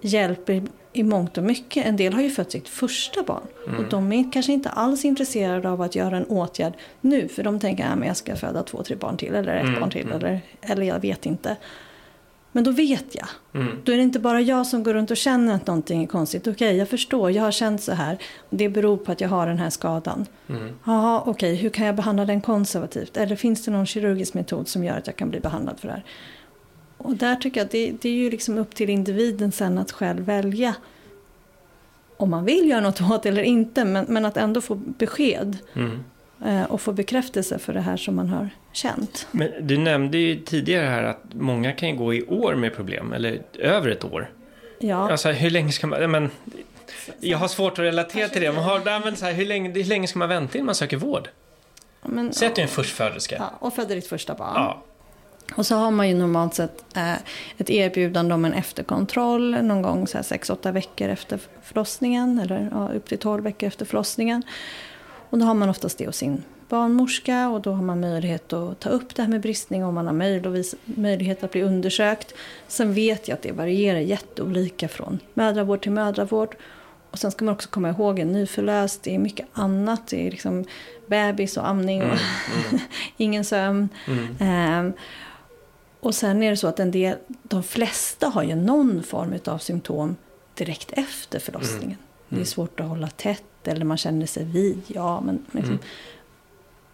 hjälper 0.00 0.62
i 0.92 1.02
mångt 1.02 1.38
och 1.38 1.44
mycket. 1.44 1.86
En 1.86 1.96
del 1.96 2.12
har 2.12 2.22
ju 2.22 2.30
fött 2.30 2.52
sitt 2.52 2.68
första 2.68 3.22
barn 3.22 3.46
mm. 3.68 3.78
och 3.78 3.90
de 3.90 4.12
är 4.12 4.32
kanske 4.32 4.52
inte 4.52 4.68
alls 4.68 5.04
intresserade 5.04 5.70
av 5.70 5.82
att 5.82 5.94
göra 5.94 6.16
en 6.16 6.24
åtgärd 6.24 6.72
nu 7.00 7.28
för 7.28 7.42
de 7.42 7.60
tänker 7.60 7.84
att 7.84 8.06
jag 8.06 8.16
ska 8.16 8.36
föda 8.36 8.62
två, 8.62 8.82
tre 8.82 8.96
barn 8.96 9.16
till 9.16 9.34
eller 9.34 9.56
ett 9.56 9.64
mm. 9.64 9.80
barn 9.80 9.90
till 9.90 10.06
mm. 10.06 10.16
eller, 10.16 10.40
eller 10.60 10.82
jag 10.82 11.00
vet 11.00 11.26
inte. 11.26 11.56
Men 12.52 12.64
då 12.64 12.70
vet 12.70 13.14
jag. 13.14 13.28
Mm. 13.54 13.76
Då 13.84 13.92
är 13.92 13.96
det 13.96 14.02
inte 14.02 14.18
bara 14.18 14.40
jag 14.40 14.66
som 14.66 14.82
går 14.82 14.94
runt 14.94 15.10
och 15.10 15.16
känner 15.16 15.54
att 15.54 15.66
någonting 15.66 16.02
är 16.02 16.06
konstigt. 16.06 16.42
Okej, 16.42 16.52
okay, 16.52 16.76
jag 16.76 16.88
förstår, 16.88 17.30
jag 17.30 17.42
har 17.42 17.50
känt 17.50 17.82
så 17.82 17.92
här. 17.92 18.18
Det 18.50 18.68
beror 18.68 18.96
på 18.96 19.12
att 19.12 19.20
jag 19.20 19.28
har 19.28 19.46
den 19.46 19.58
här 19.58 19.70
skadan. 19.70 20.26
Mm. 20.48 20.74
okej, 20.84 21.30
okay, 21.30 21.54
hur 21.54 21.70
kan 21.70 21.86
jag 21.86 21.96
behandla 21.96 22.24
den 22.24 22.40
konservativt? 22.40 23.16
Eller 23.16 23.36
finns 23.36 23.64
det 23.64 23.70
någon 23.70 23.86
kirurgisk 23.86 24.34
metod 24.34 24.68
som 24.68 24.84
gör 24.84 24.98
att 24.98 25.06
jag 25.06 25.16
kan 25.16 25.30
bli 25.30 25.40
behandlad 25.40 25.80
för 25.80 25.88
det 25.88 25.94
här? 25.94 26.04
Och 26.96 27.16
där 27.16 27.36
tycker 27.36 27.60
jag 27.60 27.64
att 27.64 27.70
det, 27.70 27.92
det 28.00 28.08
är 28.08 28.14
ju 28.14 28.30
liksom 28.30 28.58
upp 28.58 28.74
till 28.74 28.90
individen 28.90 29.52
sen 29.52 29.78
att 29.78 29.92
själv 29.92 30.24
välja 30.24 30.74
om 32.16 32.30
man 32.30 32.44
vill 32.44 32.68
göra 32.68 32.80
något 32.80 33.00
åt 33.00 33.22
det 33.22 33.28
eller 33.28 33.42
inte. 33.42 33.84
Men, 33.84 34.04
men 34.08 34.24
att 34.24 34.36
ändå 34.36 34.60
få 34.60 34.74
besked. 34.74 35.58
Mm. 35.74 36.04
Eh, 36.44 36.64
och 36.64 36.80
få 36.80 36.92
bekräftelse 36.92 37.58
för 37.58 37.72
det 37.72 37.80
här 37.80 37.96
som 37.96 38.16
man 38.16 38.28
har 38.28 38.50
känt. 38.72 39.26
Men 39.30 39.50
du 39.60 39.78
nämnde 39.78 40.18
ju 40.18 40.40
tidigare 40.40 40.86
här 40.86 41.02
att 41.02 41.22
många 41.32 41.72
kan 41.72 41.96
gå 41.96 42.14
i 42.14 42.22
år 42.22 42.54
med 42.54 42.74
problem, 42.74 43.12
eller 43.12 43.42
över 43.58 43.90
ett 43.90 44.04
år. 44.04 44.30
Ja. 44.78 45.10
Alltså 45.10 45.28
hur 45.30 45.50
länge 45.50 45.72
ska 45.72 45.86
man, 45.86 46.10
men, 46.10 46.30
jag 47.20 47.38
har 47.38 47.48
svårt 47.48 47.72
att 47.72 47.78
relatera 47.78 48.28
till 48.28 48.42
det, 48.42 48.52
man 48.52 48.64
har, 48.64 49.00
men 49.04 49.16
så 49.16 49.24
här, 49.24 49.32
hur, 49.32 49.46
länge, 49.46 49.70
hur 49.70 49.84
länge 49.84 50.08
ska 50.08 50.18
man 50.18 50.28
vänta 50.28 50.58
innan 50.58 50.66
man 50.66 50.74
söker 50.74 50.96
vård? 50.96 51.28
Men, 52.02 52.32
Säg 52.32 52.48
att 52.48 52.54
du 52.54 52.60
är 52.60 52.66
en 52.66 52.70
förstföderska. 52.72 53.36
Ja, 53.38 53.52
och 53.58 53.74
föder 53.74 53.94
ditt 53.94 54.06
första 54.06 54.34
barn. 54.34 54.52
Ja. 54.54 54.82
Och 55.54 55.66
så 55.66 55.74
har 55.74 55.90
man 55.90 56.08
ju 56.08 56.14
normalt 56.14 56.54
sett 56.54 56.96
eh, 56.96 57.14
ett 57.58 57.70
erbjudande 57.70 58.34
om 58.34 58.44
en 58.44 58.52
efterkontroll 58.52 59.50
någon 59.62 59.82
gång 59.82 60.04
6-8 60.04 60.72
veckor 60.72 61.08
efter 61.08 61.38
förlossningen 61.62 62.38
eller 62.38 62.68
ja, 62.72 62.88
upp 62.94 63.08
till 63.08 63.18
12 63.18 63.44
veckor 63.44 63.66
efter 63.66 63.84
förlossningen. 63.84 64.42
Och 65.30 65.38
då 65.38 65.44
har 65.44 65.54
man 65.54 65.68
oftast 65.68 65.98
det 65.98 66.06
hos 66.06 66.16
sin 66.16 66.42
barnmorska 66.68 67.48
och 67.48 67.60
då 67.60 67.72
har 67.72 67.82
man 67.82 68.00
möjlighet 68.00 68.52
att 68.52 68.80
ta 68.80 68.88
upp 68.88 69.14
det 69.14 69.22
här 69.22 69.28
med 69.28 69.40
bristning 69.40 69.84
och 69.84 69.94
man 69.94 70.06
har 70.06 70.14
möjlighet 71.00 71.44
att 71.44 71.52
bli 71.52 71.62
undersökt. 71.62 72.34
Sen 72.68 72.94
vet 72.94 73.28
jag 73.28 73.34
att 73.34 73.42
det 73.42 73.52
varierar 73.52 73.98
jätteolika 73.98 74.88
från 74.88 75.18
mödravård 75.34 75.82
till 75.82 75.92
mödravård. 75.92 76.56
Och 77.10 77.18
sen 77.18 77.30
ska 77.30 77.44
man 77.44 77.54
också 77.54 77.68
komma 77.68 77.88
ihåg 77.88 78.18
en 78.18 78.32
nyförlöst, 78.32 79.02
det 79.02 79.14
är 79.14 79.18
mycket 79.18 79.46
annat. 79.52 80.06
Det 80.06 80.26
är 80.26 80.30
liksom 80.30 80.64
bebis 81.06 81.56
och 81.56 81.68
amning 81.68 82.02
och 82.02 82.06
mm, 82.06 82.18
mm. 82.70 82.80
ingen 83.16 83.44
sömn. 83.44 83.88
Mm. 84.38 84.86
Um, 84.86 84.92
och 86.00 86.14
sen 86.14 86.42
är 86.42 86.50
det 86.50 86.56
så 86.56 86.66
att 86.66 86.80
en 86.80 86.90
del, 86.90 87.16
de 87.42 87.62
flesta 87.62 88.28
har 88.28 88.42
ju 88.42 88.54
någon 88.54 89.02
form 89.02 89.38
av 89.44 89.58
symptom 89.58 90.16
direkt 90.54 90.92
efter 90.92 91.38
förlossningen. 91.38 91.98
Det 92.30 92.36
är 92.36 92.38
mm. 92.38 92.46
svårt 92.46 92.80
att 92.80 92.88
hålla 92.88 93.08
tätt 93.08 93.44
eller 93.64 93.84
man 93.84 93.96
känner 93.96 94.26
sig 94.26 94.44
vid. 94.44 94.82
Ja, 94.86 95.20
men 95.20 95.46
liksom. 95.50 95.74
Mm. 95.74 95.84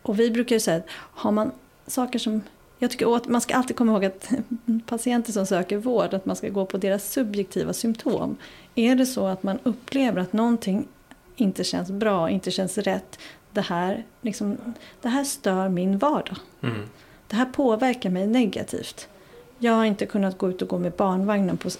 Och 0.02 0.21
vi 0.21 0.31
brukar 0.31 0.57
ju 0.57 0.61
säga 0.61 0.76
att 0.76 0.87
har 0.90 1.33
man 1.33 1.52
saker 1.87 2.19
som 2.19 2.43
jag 2.78 2.90
tycker 2.90 3.16
att 3.16 3.28
man 3.28 3.40
ska 3.40 3.55
alltid 3.55 3.76
komma 3.76 3.93
ihåg 3.93 4.05
att 4.05 4.31
patienter 4.87 5.33
som 5.33 5.47
söker 5.47 5.76
vård, 5.76 6.14
att 6.14 6.26
man 6.26 6.37
ska 6.37 6.49
gå 6.49 6.66
på 6.66 6.78
deras 6.78 7.12
subjektiva 7.12 7.73
symptom. 7.73 8.37
Är 8.75 8.97
det 8.97 9.07
så 9.07 9.26
att 9.26 9.43
man 9.43 9.59
upplever 9.62 10.21
att 10.21 10.33
någonting 10.33 10.88
inte 11.37 11.64
känns 11.64 11.90
bra, 11.90 12.31
inte 12.31 12.50
känns 12.50 12.78
rätt, 12.78 13.19
det 13.52 13.61
här, 13.61 14.05
liksom, 14.21 14.75
det 15.00 15.09
här 15.09 15.25
stör 15.25 15.69
min 15.69 15.99
vardag. 15.99 16.37
Mm. 16.62 16.83
Det 17.28 17.37
här 17.37 17.45
påverkar 17.45 18.11
mig 18.11 18.26
negativt. 18.26 19.09
Jag 19.58 19.72
har 19.72 19.84
inte 19.84 20.06
kunnat 20.06 20.38
gå 20.38 20.50
ut 20.50 20.62
och 20.62 20.68
gå 20.68 20.78
med 20.78 20.92
barnvagnen 20.92 21.56
på 21.56 21.70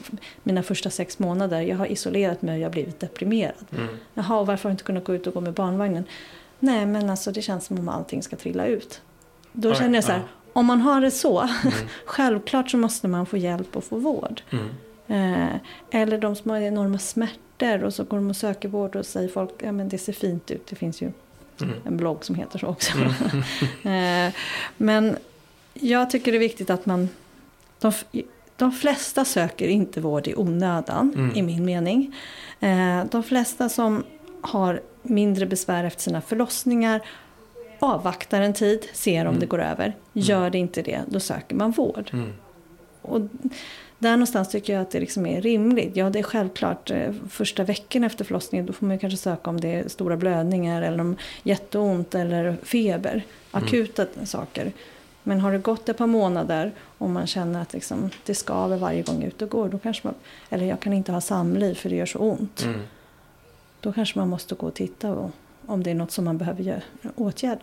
mina 0.43 0.63
första 0.63 0.91
sex 0.91 1.19
månader. 1.19 1.61
Jag 1.61 1.77
har 1.77 1.87
isolerat 1.87 2.43
mig 2.43 2.55
och 2.55 2.61
jag 2.61 2.67
har 2.67 2.73
blivit 2.73 3.01
deprimerad. 3.01 3.55
Mm. 3.77 3.89
Jaha, 4.15 4.45
varför 4.45 4.65
har 4.65 4.71
jag 4.71 4.75
inte 4.75 4.85
kunnat 4.85 5.05
gå 5.05 5.15
ut 5.15 5.27
och 5.27 5.35
gå 5.35 5.41
med 5.41 5.53
barnvagnen? 5.53 6.05
Nej, 6.59 6.87
men 6.87 7.11
alltså 7.11 7.33
det 7.33 7.43
känns 7.43 7.67
som 7.67 7.79
om 7.79 7.89
allting 7.89 8.23
ska 8.23 8.37
trilla 8.37 8.67
ut. 8.67 9.01
Då 9.53 9.75
känner 9.75 9.95
jag 9.95 10.05
så 10.05 10.13
här, 10.13 10.23
om 10.53 10.67
man 10.67 10.81
har 10.81 11.01
det 11.01 11.11
så, 11.11 11.41
mm. 11.63 11.75
självklart 12.05 12.71
så 12.71 12.77
måste 12.77 13.09
man 13.09 13.27
få 13.27 13.37
hjälp 13.37 13.77
och 13.77 13.85
få 13.85 13.97
vård. 13.97 14.43
Mm. 14.51 14.69
Eh, 15.09 15.57
eller 15.91 16.19
de 16.19 16.37
som 16.37 16.51
har 16.51 16.59
enorma 16.59 16.99
smärtor 16.99 17.85
och 17.85 17.95
så 17.95 18.05
går 18.05 18.17
de 18.17 18.31
och 18.31 18.37
söker 18.37 18.69
vård 18.69 18.97
och 18.97 19.07
säger 19.07 19.29
folk, 19.29 19.51
ja 19.59 19.73
men 19.73 19.89
det 19.89 19.99
ser 19.99 20.13
fint 20.13 20.51
ut, 20.51 20.67
det 20.67 20.77
finns 20.77 21.03
ju 21.03 21.13
mm. 21.61 21.75
en 21.85 21.97
blogg 21.97 22.25
som 22.25 22.35
heter 22.35 22.59
så 22.59 22.67
också. 22.67 22.93
Mm. 23.83 24.27
eh, 24.29 24.35
men 24.77 25.17
jag 25.75 26.11
tycker 26.11 26.33
det 26.33 26.39
är 26.39 26.41
viktigt 26.41 26.71
att 26.71 26.87
man 26.87 27.09
de, 27.91 28.23
de 28.57 28.73
flesta 28.73 29.25
söker 29.25 29.69
inte 29.69 30.01
vård 30.01 30.29
i 30.29 30.35
onödan, 30.35 31.13
mm. 31.15 31.37
i 31.37 31.43
min 31.43 31.65
mening. 31.65 32.17
Eh, 32.61 33.05
de 33.11 33.23
flesta 33.23 33.69
som 33.69 34.05
har 34.41 34.81
mindre 35.03 35.47
besvär 35.47 35.85
efter 35.85 36.03
sina 36.03 36.21
förlossningar 36.21 37.03
avvaktar 37.79 38.41
en 38.41 38.53
tid, 38.53 38.87
ser 38.93 39.21
om 39.21 39.29
mm. 39.29 39.41
det 39.41 39.47
går 39.47 39.63
över. 39.63 39.85
Mm. 39.85 39.97
Gör 40.13 40.51
det 40.51 40.59
inte 40.59 40.83
det, 40.83 41.01
då 41.07 41.21
söker 41.21 41.57
man 41.57 41.71
vård. 41.71 42.11
Mm. 42.13 42.33
Och 43.03 43.21
där 43.99 44.11
någonstans 44.11 44.49
tycker 44.49 44.73
jag 44.73 44.83
att 44.83 44.91
det 44.91 45.01
liksom 45.01 45.27
är 45.27 45.41
rimligt. 45.41 45.97
Ja, 45.97 46.11
det 46.11 46.19
är 46.19 46.23
självklart 46.23 46.91
eh, 46.91 47.13
första 47.31 47.65
veckan 47.65 48.05
efter 48.05 48.25
förlossningen 48.25 48.67
då 48.67 48.73
får 48.73 48.87
man 48.87 48.99
kanske 48.99 49.17
söka 49.17 49.51
om 49.51 49.61
det 49.61 49.75
är 49.75 49.89
stora 49.89 50.17
blödningar 50.17 50.83
eller 50.83 51.01
om 51.01 51.17
jätteont 51.43 52.15
eller 52.15 52.57
feber. 52.63 53.11
Mm. 53.13 53.25
Akuta 53.51 54.07
saker. 54.25 54.73
Men 55.27 55.41
har 55.41 55.53
det 55.53 55.59
gått 55.59 55.89
ett 55.89 55.99
par 55.99 56.07
månader 56.07 56.73
och 56.99 57.11
man 57.11 57.27
känner 57.27 57.63
att 57.63 57.73
liksom, 57.73 58.11
det 58.27 58.35
skaver 58.35 58.77
varje 58.77 59.03
gång 59.03 59.23
ut 59.23 59.43
och 59.43 59.49
går. 59.51 59.69
Då 59.69 59.79
kanske 59.79 60.07
man, 60.07 60.15
eller 60.51 60.67
jag 60.67 60.81
kan 60.81 60.93
inte 60.93 61.13
ha 61.13 61.21
samliv 61.21 61.75
för 61.75 61.89
det 61.89 61.97
gör 61.97 62.07
så 62.07 62.19
ont. 62.19 62.63
Mm. 62.63 62.81
Då 63.81 63.93
kanske 63.93 64.19
man 64.19 64.29
måste 64.29 64.55
gå 64.55 64.67
och 64.67 64.75
titta 64.75 65.11
och, 65.11 65.31
om 65.67 65.83
det 65.83 65.91
är 65.91 65.95
något 65.95 66.11
som 66.11 66.25
man 66.25 66.39
behöver 66.39 66.63
göra, 66.63 66.83
åtgärda. 67.17 67.61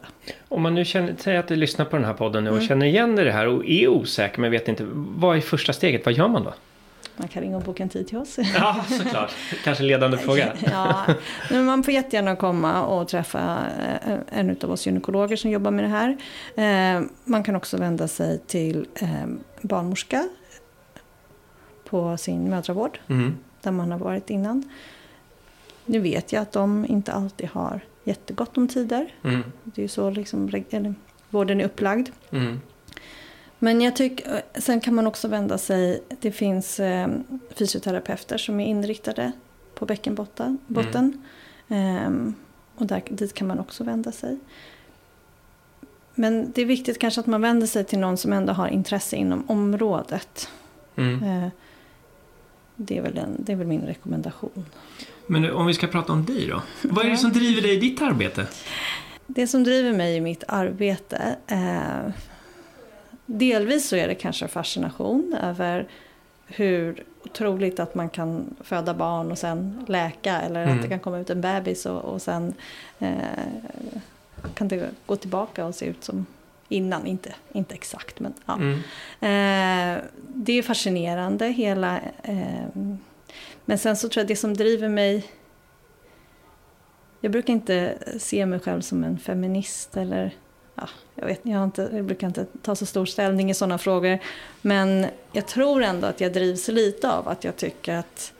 Om 0.49 0.61
man 0.61 0.75
nu 0.75 0.85
känner, 0.85 1.15
säger 1.19 1.39
att 1.39 1.47
du 1.47 1.55
lyssnar 1.55 1.85
på 1.85 1.95
den 1.95 2.05
här 2.05 2.13
podden 2.13 2.43
nu 2.43 2.49
och 2.49 2.55
mm. 2.55 2.67
känner 2.67 2.85
igen 2.85 3.15
det 3.15 3.31
här 3.31 3.47
och 3.47 3.65
är 3.65 3.87
osäker 3.87 4.41
men 4.41 4.51
vet 4.51 4.67
inte. 4.67 4.85
Vad 4.93 5.37
är 5.37 5.41
första 5.41 5.73
steget? 5.73 6.05
Vad 6.05 6.13
gör 6.13 6.27
man 6.27 6.43
då? 6.43 6.53
Man 7.17 7.27
kan 7.27 7.41
ringa 7.41 7.57
och 7.57 7.63
boka 7.63 7.83
en 7.83 7.89
tid 7.89 8.07
till 8.07 8.17
oss. 8.17 8.37
Ja, 8.55 8.85
såklart. 8.89 9.31
Kanske 9.63 9.83
en 9.83 9.87
ledande 9.87 10.17
fråga. 10.25 10.53
ja, 10.71 11.05
men 11.51 11.65
man 11.65 11.83
får 11.83 11.93
jättegärna 11.93 12.35
komma 12.35 12.85
och 12.85 13.07
träffa 13.07 13.65
eh, 14.05 14.39
en 14.39 14.57
av 14.63 14.71
oss 14.71 14.85
gynekologer 14.85 15.35
som 15.35 15.51
jobbar 15.51 15.71
med 15.71 15.83
det 15.83 15.89
här. 15.89 16.17
Eh, 16.55 17.03
man 17.23 17.43
kan 17.43 17.55
också 17.55 17.77
vända 17.77 18.07
sig 18.07 18.39
till 18.39 18.87
eh, 18.95 19.25
barnmorska 19.61 20.29
på 21.83 22.17
sin 22.17 22.49
mödravård, 22.49 22.99
mm. 23.07 23.37
där 23.61 23.71
man 23.71 23.91
har 23.91 23.99
varit 23.99 24.29
innan. 24.29 24.69
Nu 25.85 25.99
vet 25.99 26.33
jag 26.33 26.41
att 26.41 26.51
de 26.51 26.85
inte 26.85 27.13
alltid 27.13 27.49
har 27.49 27.79
jättegott 28.03 28.57
om 28.57 28.67
tider. 28.67 29.13
Mm. 29.23 29.43
Det 29.63 29.81
är 29.81 29.83
ju 29.83 29.87
så 29.87 30.09
liksom, 30.09 30.63
eller, 30.69 30.95
vården 31.29 31.61
är 31.61 31.65
upplagd. 31.65 32.09
Mm. 32.31 32.61
Men 33.63 33.81
jag 33.81 33.95
tycker, 33.95 34.41
sen 34.53 34.81
kan 34.81 34.95
man 34.95 35.07
också 35.07 35.27
vända 35.27 35.57
sig, 35.57 36.03
det 36.19 36.31
finns 36.31 36.79
eh, 36.79 37.07
fysioterapeuter 37.55 38.37
som 38.37 38.59
är 38.59 38.65
inriktade 38.65 39.31
på 39.75 39.85
bäckenbotten. 39.85 40.57
Mm. 40.77 41.17
Eh, 41.69 42.33
och 42.75 42.85
där, 42.85 43.03
dit 43.09 43.33
kan 43.33 43.47
man 43.47 43.59
också 43.59 43.83
vända 43.83 44.11
sig. 44.11 44.39
Men 46.15 46.51
det 46.51 46.61
är 46.61 46.65
viktigt 46.65 46.99
kanske 46.99 47.21
att 47.21 47.27
man 47.27 47.41
vänder 47.41 47.67
sig 47.67 47.83
till 47.83 47.99
någon 47.99 48.17
som 48.17 48.33
ändå 48.33 48.53
har 48.53 48.67
intresse 48.67 49.15
inom 49.15 49.49
området. 49.49 50.49
Mm. 50.95 51.23
Eh, 51.23 51.49
det, 52.75 52.97
är 52.97 53.01
väl 53.01 53.17
en, 53.17 53.35
det 53.39 53.51
är 53.51 53.55
väl 53.55 53.67
min 53.67 53.81
rekommendation. 53.81 54.65
Men 55.27 55.51
om 55.51 55.65
vi 55.65 55.73
ska 55.73 55.87
prata 55.87 56.13
om 56.13 56.25
dig 56.25 56.47
då. 56.47 56.61
Vad 56.89 57.05
är 57.05 57.09
det 57.09 57.17
som 57.17 57.31
driver 57.31 57.61
dig 57.61 57.73
i 57.73 57.79
ditt 57.79 58.01
arbete? 58.01 58.47
Det 59.27 59.47
som 59.47 59.63
driver 59.63 59.93
mig 59.93 60.15
i 60.15 60.21
mitt 60.21 60.43
arbete 60.47 61.35
eh, 61.47 62.13
Delvis 63.35 63.87
så 63.87 63.95
är 63.95 64.07
det 64.07 64.15
kanske 64.15 64.47
fascination 64.47 65.35
över 65.41 65.87
hur 66.45 67.03
otroligt 67.25 67.79
att 67.79 67.95
man 67.95 68.09
kan 68.09 68.55
föda 68.61 68.93
barn 68.93 69.31
och 69.31 69.37
sen 69.37 69.85
läka 69.87 70.41
eller 70.41 70.63
mm. 70.63 70.75
att 70.75 70.81
det 70.81 70.89
kan 70.89 70.99
komma 70.99 71.19
ut 71.19 71.29
en 71.29 71.41
bebis 71.41 71.85
och, 71.85 72.01
och 72.01 72.21
sen 72.21 72.53
eh, 72.99 73.13
kan 74.53 74.67
det 74.67 74.89
gå 75.05 75.15
tillbaka 75.15 75.65
och 75.65 75.75
se 75.75 75.85
ut 75.85 76.03
som 76.03 76.25
innan, 76.69 77.07
inte, 77.07 77.33
inte 77.51 77.75
exakt 77.75 78.19
men 78.19 78.33
ja. 78.45 78.53
Mm. 78.53 78.77
Eh, 79.19 80.03
det 80.27 80.53
är 80.53 80.61
fascinerande 80.63 81.47
hela 81.47 81.99
eh, 82.23 82.67
men 83.65 83.77
sen 83.77 83.97
så 83.97 84.09
tror 84.09 84.21
jag 84.21 84.27
det 84.27 84.35
som 84.35 84.53
driver 84.53 84.89
mig 84.89 85.25
jag 87.19 87.31
brukar 87.31 87.53
inte 87.53 87.97
se 88.19 88.45
mig 88.45 88.59
själv 88.59 88.81
som 88.81 89.03
en 89.03 89.19
feminist 89.19 89.97
eller 89.97 90.35
ja, 90.75 90.89
jag, 91.15 91.25
vet, 91.25 91.39
jag, 91.43 91.63
inte, 91.63 91.89
jag 91.93 92.05
brukar 92.05 92.27
inte 92.27 92.45
ta 92.61 92.75
så 92.75 92.85
stor 92.85 93.05
ställning 93.05 93.49
i 93.49 93.53
sådana 93.53 93.77
frågor. 93.77 94.19
Men 94.61 95.05
jag 95.31 95.47
tror 95.47 95.83
ändå 95.83 96.07
att 96.07 96.21
jag 96.21 96.33
drivs 96.33 96.67
lite 96.67 97.11
av 97.11 97.27
att 97.27 97.43
jag 97.43 97.55
tycker 97.55 97.95
att 97.95 98.33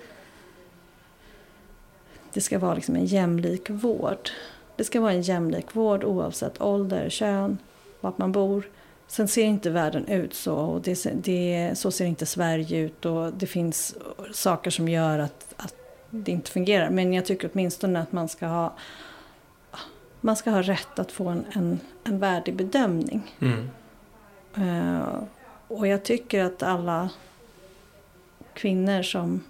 det 2.34 2.42
ska 2.42 2.60
vara 2.60 2.74
liksom 2.74 2.96
en 2.96 3.06
jämlik 3.06 3.70
vård. 3.70 4.30
Det 4.76 4.84
ska 4.84 5.02
vara 5.02 5.12
en 5.12 5.22
jämlik 5.22 5.76
vård 5.76 6.04
oavsett 6.04 6.62
ålder, 6.62 7.10
kön, 7.10 7.58
vart 8.02 8.18
man 8.18 8.32
bor. 8.32 8.70
Sen 9.08 9.28
ser 9.28 9.44
inte 9.44 9.70
världen 9.70 10.08
ut 10.08 10.34
så 10.34 10.56
och 10.56 10.82
det, 10.82 11.06
det, 11.14 11.72
så 11.76 11.92
ser 11.92 12.06
inte 12.06 12.26
Sverige 12.26 12.78
ut 12.78 13.06
och 13.06 13.34
det 13.34 13.48
finns 13.48 13.96
saker 14.32 14.72
som 14.72 14.90
gör 14.90 15.20
att, 15.20 15.54
att 15.58 15.76
det 16.10 16.32
inte 16.32 16.52
fungerar. 16.52 16.90
Men 16.90 17.14
jag 17.14 17.26
tycker 17.26 17.50
åtminstone 17.54 18.02
att 18.02 18.12
man 18.12 18.30
ska 18.30 18.48
ha, 18.48 18.74
man 20.24 20.36
ska 20.36 20.52
ha 20.52 20.62
rätt 20.62 21.00
att 21.00 21.12
få 21.12 21.28
en, 21.28 21.46
en, 21.52 21.80
en 22.04 22.20
värdig 22.20 22.56
bedömning. 22.56 23.36
Mm. 23.40 23.70
Uh, 24.58 25.24
och 25.68 25.88
jag 25.88 26.04
tycker 26.04 26.44
att 26.44 26.64
alla 26.64 27.10
kvinnor 28.54 29.02
som 29.02 29.44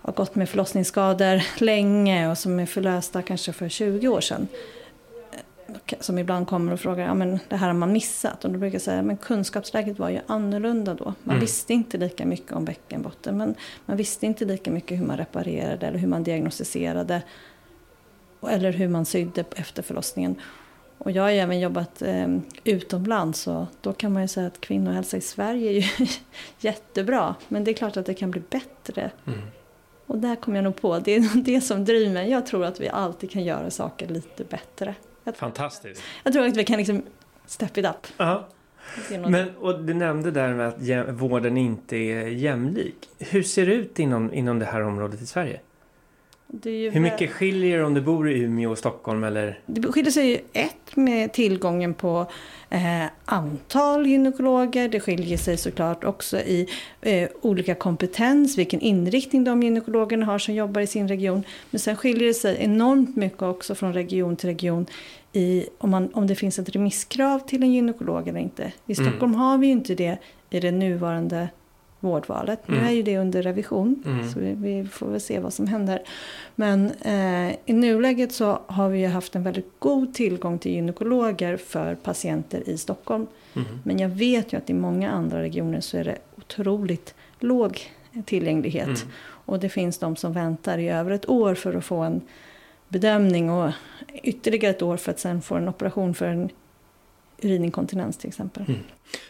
har 0.00 0.12
gått 0.12 0.34
med 0.34 0.48
förlossningsskador 0.48 1.62
länge 1.62 2.30
och 2.30 2.38
som 2.38 2.60
är 2.60 2.66
förlösta 2.66 3.22
kanske 3.22 3.52
för 3.52 3.68
20 3.68 4.08
år 4.08 4.20
sedan 4.20 4.48
som 6.00 6.18
ibland 6.18 6.46
kommer 6.46 6.72
och 6.72 6.80
frågar, 6.80 7.06
ja 7.06 7.14
men 7.14 7.38
det 7.48 7.56
här 7.56 7.66
har 7.66 7.74
man 7.74 7.92
missat. 7.92 8.44
Och 8.44 8.50
då 8.50 8.58
brukar 8.58 8.74
jag 8.74 8.82
säga, 8.82 9.02
men 9.02 9.16
kunskapsläget 9.16 9.98
var 9.98 10.08
ju 10.08 10.20
annorlunda 10.26 10.94
då. 10.94 11.04
Man 11.04 11.34
mm. 11.34 11.40
visste 11.40 11.74
inte 11.74 11.98
lika 11.98 12.26
mycket 12.26 12.52
om 12.52 12.64
bäckenbotten, 12.64 13.36
men 13.36 13.54
man 13.86 13.96
visste 13.96 14.26
inte 14.26 14.44
lika 14.44 14.70
mycket 14.70 15.00
hur 15.00 15.04
man 15.04 15.16
reparerade 15.16 15.86
eller 15.86 15.98
hur 15.98 16.08
man 16.08 16.22
diagnostiserade. 16.22 17.22
Eller 18.50 18.72
hur 18.72 18.88
man 18.88 19.04
sydde 19.04 19.44
efter 19.56 19.82
förlossningen. 19.82 20.36
Och 20.98 21.10
jag 21.10 21.22
har 21.22 21.30
även 21.30 21.60
jobbat 21.60 22.02
eh, 22.02 22.38
utomlands 22.64 23.46
och 23.46 23.66
då 23.80 23.92
kan 23.92 24.12
man 24.12 24.22
ju 24.22 24.28
säga 24.28 24.46
att 24.46 24.60
kvinnohälsa 24.60 25.16
i 25.16 25.20
Sverige 25.20 25.70
är 25.70 25.74
ju 25.74 26.06
jättebra. 26.60 27.34
Men 27.48 27.64
det 27.64 27.70
är 27.70 27.74
klart 27.74 27.96
att 27.96 28.06
det 28.06 28.14
kan 28.14 28.30
bli 28.30 28.42
bättre. 28.50 29.10
Mm. 29.26 29.40
Och 30.06 30.18
där 30.18 30.36
kom 30.36 30.56
jag 30.56 30.64
nog 30.64 30.76
på, 30.76 30.98
det 30.98 31.16
är 31.16 31.42
det 31.44 31.60
som 31.60 31.84
driver 31.84 32.12
mig. 32.12 32.30
Jag 32.30 32.46
tror 32.46 32.64
att 32.64 32.80
vi 32.80 32.88
alltid 32.88 33.30
kan 33.30 33.44
göra 33.44 33.70
saker 33.70 34.08
lite 34.08 34.44
bättre. 34.44 34.94
Fantastiskt. 35.34 36.02
Jag 36.22 36.32
tror 36.32 36.46
att 36.46 36.56
vi 36.56 36.64
kan 36.64 36.78
liksom 36.78 37.02
step 37.46 37.78
it 37.78 37.86
up. 37.86 38.06
Ja. 38.16 38.48
Men, 39.28 39.56
och 39.56 39.82
du 39.82 39.94
nämnde 39.94 40.30
där 40.30 40.54
med 40.54 40.68
att 40.68 41.08
vården 41.08 41.56
inte 41.56 41.96
är 41.96 42.26
jämlik. 42.26 43.08
Hur 43.18 43.42
ser 43.42 43.66
det 43.66 43.74
ut 43.74 43.98
inom, 43.98 44.34
inom 44.34 44.58
det 44.58 44.64
här 44.64 44.80
området 44.80 45.22
i 45.22 45.26
Sverige? 45.26 45.60
Hur 46.62 47.00
mycket 47.00 47.30
skiljer 47.30 47.78
det 47.78 47.84
om 47.84 47.94
du 47.94 48.00
bor 48.00 48.30
i 48.30 48.40
Umeå 48.40 48.70
och 48.70 48.78
Stockholm 48.78 49.24
eller? 49.24 49.60
Det 49.66 49.92
skiljer 49.92 50.12
sig 50.12 50.30
ju 50.30 50.38
ett 50.52 50.96
med 50.96 51.32
tillgången 51.32 51.94
på 51.94 52.26
eh, 52.70 53.04
antal 53.24 54.06
gynekologer. 54.06 54.88
Det 54.88 55.00
skiljer 55.00 55.38
sig 55.38 55.56
såklart 55.56 56.04
också 56.04 56.38
i 56.38 56.68
eh, 57.00 57.28
olika 57.40 57.74
kompetens, 57.74 58.58
vilken 58.58 58.80
inriktning 58.80 59.44
de 59.44 59.62
gynekologerna 59.62 60.26
har 60.26 60.38
som 60.38 60.54
jobbar 60.54 60.80
i 60.80 60.86
sin 60.86 61.08
region. 61.08 61.42
Men 61.70 61.78
sen 61.78 61.96
skiljer 61.96 62.28
det 62.28 62.34
sig 62.34 62.56
enormt 62.60 63.16
mycket 63.16 63.42
också 63.42 63.74
från 63.74 63.92
region 63.92 64.36
till 64.36 64.48
region 64.48 64.86
i 65.32 65.66
om, 65.78 65.90
man, 65.90 66.14
om 66.14 66.26
det 66.26 66.34
finns 66.34 66.58
ett 66.58 66.68
remisskrav 66.68 67.38
till 67.38 67.62
en 67.62 67.72
gynekolog 67.72 68.28
eller 68.28 68.40
inte. 68.40 68.72
I 68.86 68.92
mm. 68.92 69.10
Stockholm 69.10 69.32
mm. 69.32 69.40
har 69.40 69.58
vi 69.58 69.66
ju 69.66 69.72
inte 69.72 69.94
det 69.94 70.18
i 70.50 70.60
det 70.60 70.72
nuvarande 70.72 71.48
vårdvalet. 72.02 72.68
Mm. 72.68 72.80
Nu 72.80 72.86
är 72.86 72.92
ju 72.92 73.02
det 73.02 73.18
under 73.18 73.42
revision, 73.42 74.02
mm. 74.06 74.28
så 74.28 74.40
vi, 74.40 74.54
vi, 74.54 74.88
får 74.88 75.06
väl 75.06 75.20
se 75.20 75.40
vad 75.40 75.52
som 75.52 75.66
händer. 75.66 76.02
Men 76.54 76.90
eh, 76.90 77.56
i 77.66 77.72
nuläget 77.72 78.32
så 78.32 78.60
har 78.66 78.88
vi 78.88 79.00
ju 79.00 79.06
haft 79.06 79.36
en 79.36 79.42
väldigt 79.42 79.72
god 79.78 80.14
tillgång 80.14 80.58
till 80.58 80.72
gynekologer 80.72 81.56
för 81.56 81.94
patienter 81.94 82.68
i 82.68 82.78
Stockholm. 82.78 83.26
Mm. 83.54 83.66
Men 83.84 83.98
jag 83.98 84.08
vet 84.08 84.52
ju 84.52 84.56
att 84.56 84.70
i 84.70 84.74
många 84.74 85.10
andra 85.10 85.42
regioner 85.42 85.80
så 85.80 85.96
är 85.96 86.04
det 86.04 86.18
otroligt 86.36 87.14
låg 87.38 87.80
tillgänglighet. 88.24 88.86
Mm. 88.86 89.12
Och 89.22 89.60
det 89.60 89.68
finns 89.68 89.98
de 89.98 90.16
som 90.16 90.32
väntar 90.32 90.78
i 90.78 90.88
över 90.88 91.10
ett 91.10 91.28
år 91.28 91.54
för 91.54 91.74
att 91.74 91.84
få 91.84 91.96
en 91.96 92.20
bedömning 92.88 93.50
och 93.50 93.72
ytterligare 94.22 94.74
ett 94.74 94.82
år 94.82 94.96
för 94.96 95.10
att 95.10 95.18
sen 95.18 95.42
få 95.42 95.54
en 95.54 95.68
operation 95.68 96.14
för 96.14 96.26
en 96.26 96.48
urininkontinens 97.44 98.18
till 98.18 98.28
exempel. 98.28 98.64
Mm. 98.68 98.80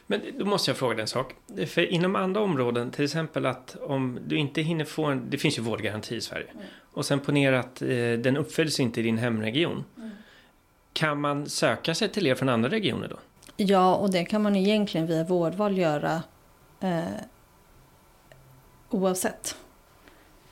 Men 0.07 0.20
då 0.38 0.44
måste 0.44 0.70
jag 0.70 0.79
fråga 0.79 0.94
dig 0.94 1.03
en 1.03 1.09
sak. 1.09 1.35
För 1.66 1.92
inom 1.92 2.16
andra 2.16 2.40
områden, 2.40 2.90
till 2.90 3.05
exempel 3.05 3.46
att 3.46 3.77
om 3.81 4.18
du 4.27 4.37
inte 4.37 4.62
hinner 4.62 4.85
få 4.85 5.05
en, 5.05 5.31
det 5.31 5.38
finns 5.38 5.59
ju 5.59 5.62
vårdgaranti 5.62 6.16
i 6.16 6.20
Sverige. 6.20 6.46
Mm. 6.55 6.64
Och 6.92 7.07
sen 7.07 7.20
ponera 7.20 7.61
att 7.61 7.83
eh, 7.83 7.88
den 8.18 8.37
uppfylls 8.37 8.81
inte 8.81 9.01
i 9.01 9.03
din 9.03 9.18
hemregion. 9.18 9.85
Mm. 9.96 10.11
Kan 10.92 11.20
man 11.20 11.46
söka 11.46 11.94
sig 11.94 12.09
till 12.09 12.27
er 12.27 12.35
från 12.35 12.48
andra 12.48 12.70
regioner 12.70 13.09
då? 13.09 13.16
Ja, 13.57 13.94
och 13.94 14.11
det 14.11 14.25
kan 14.25 14.42
man 14.42 14.57
egentligen 14.57 15.07
via 15.07 15.25
vårdval 15.25 15.79
göra 15.79 16.22
eh, 16.81 17.03
oavsett. 18.90 19.57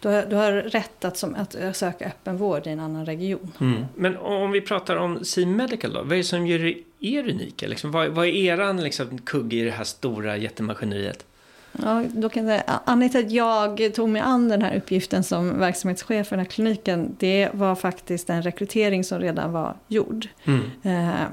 Du 0.01 0.09
har, 0.09 0.27
du 0.27 0.37
har 0.37 0.53
rätt 0.53 1.05
att, 1.05 1.17
som, 1.17 1.35
att 1.35 1.77
söka 1.77 2.07
öppenvård 2.07 2.67
i 2.67 2.71
en 2.71 2.81
annan 2.81 3.07
region. 3.07 3.53
Mm. 3.61 3.85
Men 3.95 4.17
om 4.17 4.51
vi 4.51 4.61
pratar 4.61 4.97
om 4.97 5.25
C-Medical 5.25 5.93
då? 5.93 6.03
Vad 6.03 6.13
är 6.13 6.17
det 6.17 6.25
som 6.25 6.47
gör 6.47 6.75
er 7.01 7.29
unika? 7.29 7.67
Liksom, 7.67 7.91
vad, 7.91 8.09
vad 8.09 8.27
är 8.27 8.33
eran 8.33 8.83
liksom, 8.83 9.19
kugge 9.19 9.57
i 9.57 9.65
det 9.65 9.71
här 9.71 9.85
stora 9.85 10.37
jättemaskineriet? 10.37 11.27
Ja, 11.73 12.05
då 12.09 12.29
kan 12.29 12.47
jag 12.47 12.61
säga, 12.61 12.81
anledningen 12.85 13.11
till 13.11 13.27
att 13.27 13.33
jag 13.79 13.95
tog 13.95 14.09
mig 14.09 14.23
an 14.23 14.49
den 14.49 14.63
här 14.63 14.77
uppgiften 14.77 15.25
som 15.25 15.59
verksamhetschef 15.59 16.27
för 16.27 16.37
den 16.37 16.45
här 16.45 16.51
kliniken, 16.51 17.17
det 17.19 17.49
var 17.53 17.75
faktiskt 17.75 18.31
en 18.31 18.43
rekrytering 18.43 19.05
som 19.05 19.19
redan 19.21 19.53
var 19.53 19.77
gjord. 19.89 20.29
Mm. 20.45 20.71
Eh, 20.83 21.31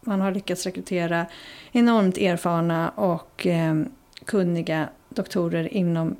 man 0.00 0.20
har 0.20 0.32
lyckats 0.32 0.66
rekrytera 0.66 1.26
enormt 1.72 2.18
erfarna 2.18 2.88
och 2.88 3.46
eh, 3.46 3.82
kunniga 4.24 4.88
doktorer 5.08 5.74
inom 5.74 6.16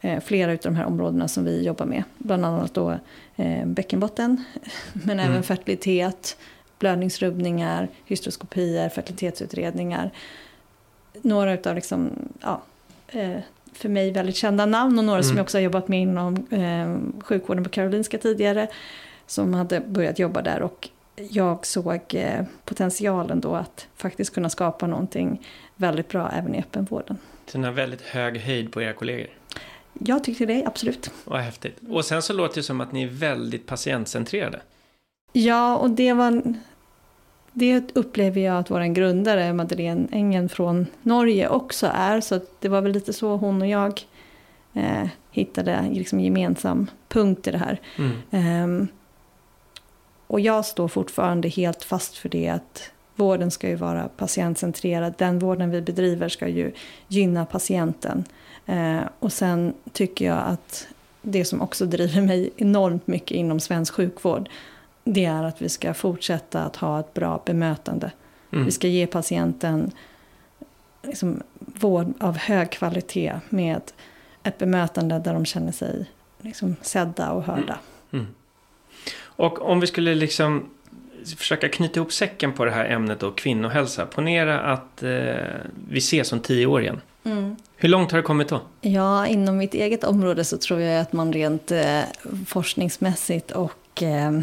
eh, 0.00 0.20
flera 0.20 0.52
av 0.52 0.58
de 0.62 0.76
här 0.76 0.84
områdena 0.84 1.28
som 1.28 1.44
vi 1.44 1.62
jobbar 1.62 1.86
med. 1.86 2.02
Bland 2.18 2.44
annat 2.44 2.74
då 2.74 2.98
eh, 3.36 3.66
bäckenbotten, 3.66 4.44
men 4.92 5.20
mm. 5.20 5.30
även 5.30 5.42
fertilitet, 5.42 6.36
blödningsrubbningar, 6.82 7.88
hystroskopier, 8.04 8.88
fertilitetsutredningar. 8.88 10.10
Några 11.22 11.52
utav 11.52 11.74
liksom, 11.74 12.10
ja, 12.40 12.62
eh, 13.08 13.38
för 13.72 13.88
mig 13.88 14.10
väldigt 14.10 14.36
kända 14.36 14.66
namn 14.66 14.98
och 14.98 15.04
några 15.04 15.18
mm. 15.18 15.28
som 15.28 15.36
jag 15.36 15.44
också 15.44 15.58
har 15.58 15.62
jobbat 15.62 15.88
med 15.88 16.00
inom 16.00 16.46
eh, 16.50 17.22
sjukvården 17.24 17.64
på 17.64 17.70
Karolinska 17.70 18.18
tidigare. 18.18 18.68
Som 19.26 19.54
hade 19.54 19.80
börjat 19.80 20.18
jobba 20.18 20.42
där 20.42 20.62
och 20.62 20.88
jag 21.16 21.66
såg 21.66 22.00
eh, 22.08 22.44
potentialen 22.64 23.40
då 23.40 23.54
att 23.54 23.86
faktiskt 23.96 24.34
kunna 24.34 24.50
skapa 24.50 24.86
någonting 24.86 25.46
väldigt 25.76 26.08
bra 26.08 26.30
även 26.30 26.54
i 26.54 26.58
öppenvården. 26.58 27.18
Så 27.46 27.58
ni 27.58 27.64
har 27.64 27.72
väldigt 27.72 28.02
hög 28.02 28.38
höjd 28.38 28.72
på 28.72 28.82
era 28.82 28.92
kollegor? 28.92 29.30
Jag 29.92 30.24
tyckte 30.24 30.46
det, 30.46 30.64
absolut. 30.66 31.10
Vad 31.24 31.40
häftigt. 31.40 31.78
Och 31.88 32.04
sen 32.04 32.22
så 32.22 32.32
låter 32.32 32.54
det 32.54 32.62
som 32.62 32.80
att 32.80 32.92
ni 32.92 33.02
är 33.02 33.08
väldigt 33.08 33.66
patientcentrerade. 33.66 34.60
Ja, 35.32 35.76
och 35.76 35.90
det 35.90 36.12
var... 36.12 36.42
Det 37.52 37.96
upplever 37.96 38.40
jag 38.40 38.58
att 38.58 38.70
vår 38.70 38.94
grundare 38.94 39.52
Madeleine 39.52 40.08
Engen 40.12 40.48
från 40.48 40.86
Norge 41.02 41.48
också 41.48 41.90
är. 41.94 42.20
Så 42.20 42.40
det 42.60 42.68
var 42.68 42.80
väl 42.80 42.92
lite 42.92 43.12
så 43.12 43.36
hon 43.36 43.62
och 43.62 43.68
jag 43.68 44.00
eh, 44.72 45.08
hittade 45.30 45.88
liksom 45.92 46.20
gemensam 46.20 46.90
punkt 47.08 47.46
i 47.46 47.50
det 47.50 47.58
här. 47.58 47.80
Mm. 47.98 48.64
Um, 48.64 48.88
och 50.26 50.40
jag 50.40 50.66
står 50.66 50.88
fortfarande 50.88 51.48
helt 51.48 51.84
fast 51.84 52.16
för 52.16 52.28
det 52.28 52.48
att 52.48 52.90
vården 53.16 53.50
ska 53.50 53.68
ju 53.68 53.74
vara 53.74 54.08
patientcentrerad. 54.08 55.14
Den 55.18 55.38
vården 55.38 55.70
vi 55.70 55.80
bedriver 55.80 56.28
ska 56.28 56.48
ju 56.48 56.72
gynna 57.08 57.46
patienten. 57.46 58.24
Eh, 58.66 59.00
och 59.18 59.32
sen 59.32 59.74
tycker 59.92 60.24
jag 60.24 60.38
att 60.46 60.86
det 61.22 61.44
som 61.44 61.60
också 61.60 61.86
driver 61.86 62.22
mig 62.22 62.50
enormt 62.56 63.06
mycket 63.06 63.36
inom 63.36 63.60
svensk 63.60 63.94
sjukvård 63.94 64.48
det 65.04 65.24
är 65.24 65.44
att 65.44 65.62
vi 65.62 65.68
ska 65.68 65.94
fortsätta 65.94 66.64
att 66.64 66.76
ha 66.76 67.00
ett 67.00 67.14
bra 67.14 67.42
bemötande. 67.46 68.10
Mm. 68.52 68.64
Vi 68.64 68.70
ska 68.70 68.88
ge 68.88 69.06
patienten 69.06 69.90
liksom, 71.02 71.42
vård 71.58 72.14
av 72.20 72.36
hög 72.36 72.70
kvalitet 72.70 73.34
med 73.48 73.80
ett 74.42 74.58
bemötande 74.58 75.18
där 75.18 75.34
de 75.34 75.44
känner 75.44 75.72
sig 75.72 76.06
liksom, 76.40 76.76
sedda 76.82 77.30
och 77.30 77.42
hörda. 77.42 77.78
Mm. 78.10 78.24
Mm. 78.24 78.26
Och 79.20 79.70
om 79.70 79.80
vi 79.80 79.86
skulle 79.86 80.14
liksom 80.14 80.70
försöka 81.36 81.68
knyta 81.68 82.00
ihop 82.00 82.12
säcken 82.12 82.52
på 82.52 82.64
det 82.64 82.70
här 82.70 82.84
ämnet 82.84 83.20
då, 83.20 83.30
kvinnohälsa. 83.30 84.06
Ponera 84.06 84.60
att 84.60 85.02
eh, 85.02 85.10
vi 85.88 85.98
ses 85.98 86.32
om 86.32 86.40
tio 86.40 86.66
år 86.66 86.82
igen. 86.82 87.00
Mm. 87.24 87.56
Hur 87.76 87.88
långt 87.88 88.10
har 88.10 88.18
det 88.18 88.22
kommit 88.22 88.48
då? 88.48 88.60
Ja, 88.80 89.26
inom 89.26 89.56
mitt 89.56 89.74
eget 89.74 90.04
område 90.04 90.44
så 90.44 90.58
tror 90.58 90.80
jag 90.80 91.00
att 91.00 91.12
man 91.12 91.32
rent 91.32 91.70
eh, 91.70 92.00
forskningsmässigt 92.46 93.50
och 93.50 94.02
eh, 94.02 94.40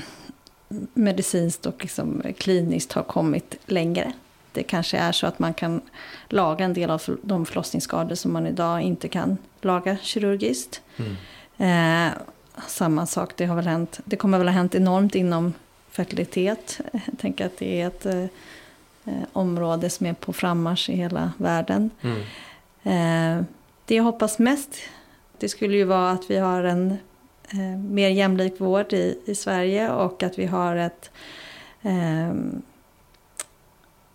medicinskt 0.93 1.65
och 1.65 1.81
liksom 1.81 2.23
kliniskt 2.37 2.93
har 2.93 3.03
kommit 3.03 3.55
längre. 3.65 4.13
Det 4.51 4.63
kanske 4.63 4.97
är 4.97 5.11
så 5.11 5.27
att 5.27 5.39
man 5.39 5.53
kan 5.53 5.81
laga 6.27 6.65
en 6.65 6.73
del 6.73 6.89
av 6.89 7.01
de 7.21 7.45
förlossningsskador 7.45 8.15
som 8.15 8.33
man 8.33 8.47
idag 8.47 8.81
inte 8.81 9.07
kan 9.07 9.37
laga 9.61 9.97
kirurgiskt. 10.01 10.81
Mm. 10.97 11.15
Eh, 11.57 12.13
samma 12.67 13.05
sak, 13.05 13.33
det, 13.35 13.45
har 13.45 13.55
väl 13.55 13.67
hänt, 13.67 13.99
det 14.05 14.15
kommer 14.15 14.37
väl 14.37 14.47
ha 14.47 14.53
hänt 14.53 14.75
enormt 14.75 15.15
inom 15.15 15.53
fertilitet. 15.91 16.81
Jag 16.93 17.19
tänker 17.19 17.45
att 17.45 17.57
det 17.57 17.81
är 17.81 17.87
ett 17.87 18.05
eh, 18.05 18.25
område 19.33 19.89
som 19.89 20.05
är 20.05 20.13
på 20.13 20.33
frammarsch 20.33 20.89
i 20.89 20.95
hela 20.95 21.31
världen. 21.37 21.89
Mm. 22.01 22.19
Eh, 22.83 23.45
det 23.85 23.95
jag 23.95 24.03
hoppas 24.03 24.39
mest 24.39 24.69
det 25.39 25.49
skulle 25.49 25.77
ju 25.77 25.83
vara 25.83 26.11
att 26.11 26.29
vi 26.29 26.37
har 26.37 26.63
en 26.63 26.97
eh, 27.53 27.77
mer 27.77 28.09
jämlik 28.09 28.61
vård 28.61 28.93
i, 28.93 29.19
i 29.25 29.35
Sverige 29.35 29.91
och 29.91 30.23
att 30.23 30.39
vi 30.39 30.45
har 30.45 30.75
ett, 30.75 31.11
eh, 31.81 32.29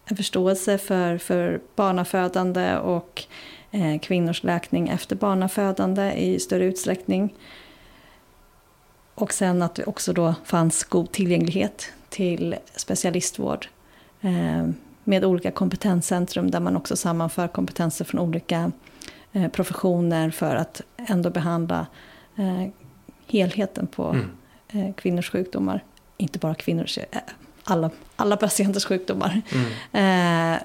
en 0.04 0.16
förståelse 0.16 0.78
för, 0.78 1.18
för 1.18 1.60
barnafödande 1.76 2.76
och 2.76 3.22
eh, 3.70 3.98
kvinnors 3.98 4.42
läkning 4.42 4.88
efter 4.88 5.16
barnafödande 5.16 6.12
i 6.12 6.40
större 6.40 6.64
utsträckning. 6.64 7.34
Och 9.14 9.32
sen 9.32 9.62
att 9.62 9.74
det 9.74 9.84
också 9.84 10.12
då 10.12 10.34
fanns 10.44 10.84
god 10.84 11.12
tillgänglighet 11.12 11.92
till 12.08 12.56
specialistvård 12.74 13.66
eh, 14.20 14.68
med 15.04 15.24
olika 15.24 15.50
kompetenscentrum 15.50 16.50
där 16.50 16.60
man 16.60 16.76
också 16.76 16.96
sammanför 16.96 17.48
kompetenser 17.48 18.04
från 18.04 18.20
olika 18.20 18.72
eh, 19.32 19.48
professioner 19.50 20.30
för 20.30 20.56
att 20.56 20.82
ändå 20.96 21.30
behandla 21.30 21.86
eh, 22.36 22.68
helheten 23.26 23.86
på 23.86 24.04
mm. 24.04 24.30
Eh, 24.68 24.94
kvinnors 24.94 25.30
sjukdomar. 25.30 25.84
Inte 26.16 26.38
bara 26.38 26.54
kvinnors, 26.54 26.98
eh, 26.98 27.04
alla, 27.64 27.90
alla 28.16 28.36
patienters 28.36 28.84
sjukdomar. 28.84 29.40
Mm. 29.52 30.58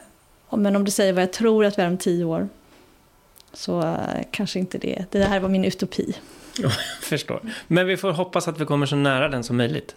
men 0.50 0.76
om 0.76 0.86
du 0.86 0.92
säger 0.92 1.14
vad 1.14 1.24
jag 1.24 1.34
tror 1.34 1.66
att 1.66 1.78
vi 1.78 1.82
är 1.82 1.88
om 1.88 1.98
tio 1.98 2.26
år 2.26 2.50
så 3.54 3.98
kanske 4.32 4.60
inte 4.60 4.78
det. 4.78 5.06
Det 5.12 5.24
här 5.24 5.40
var 5.40 5.50
min 5.50 5.66
utopi. 5.66 6.16
jag 6.62 6.72
förstår. 7.02 7.42
Men 7.68 7.88
vi 7.88 7.98
får 7.98 8.12
hoppas 8.12 8.48
att 8.48 8.62
vi 8.62 8.66
kommer 8.66 8.86
så 8.86 8.96
nära 8.96 9.30
den 9.30 9.44
som 9.44 9.58
möjligt. 9.58 9.96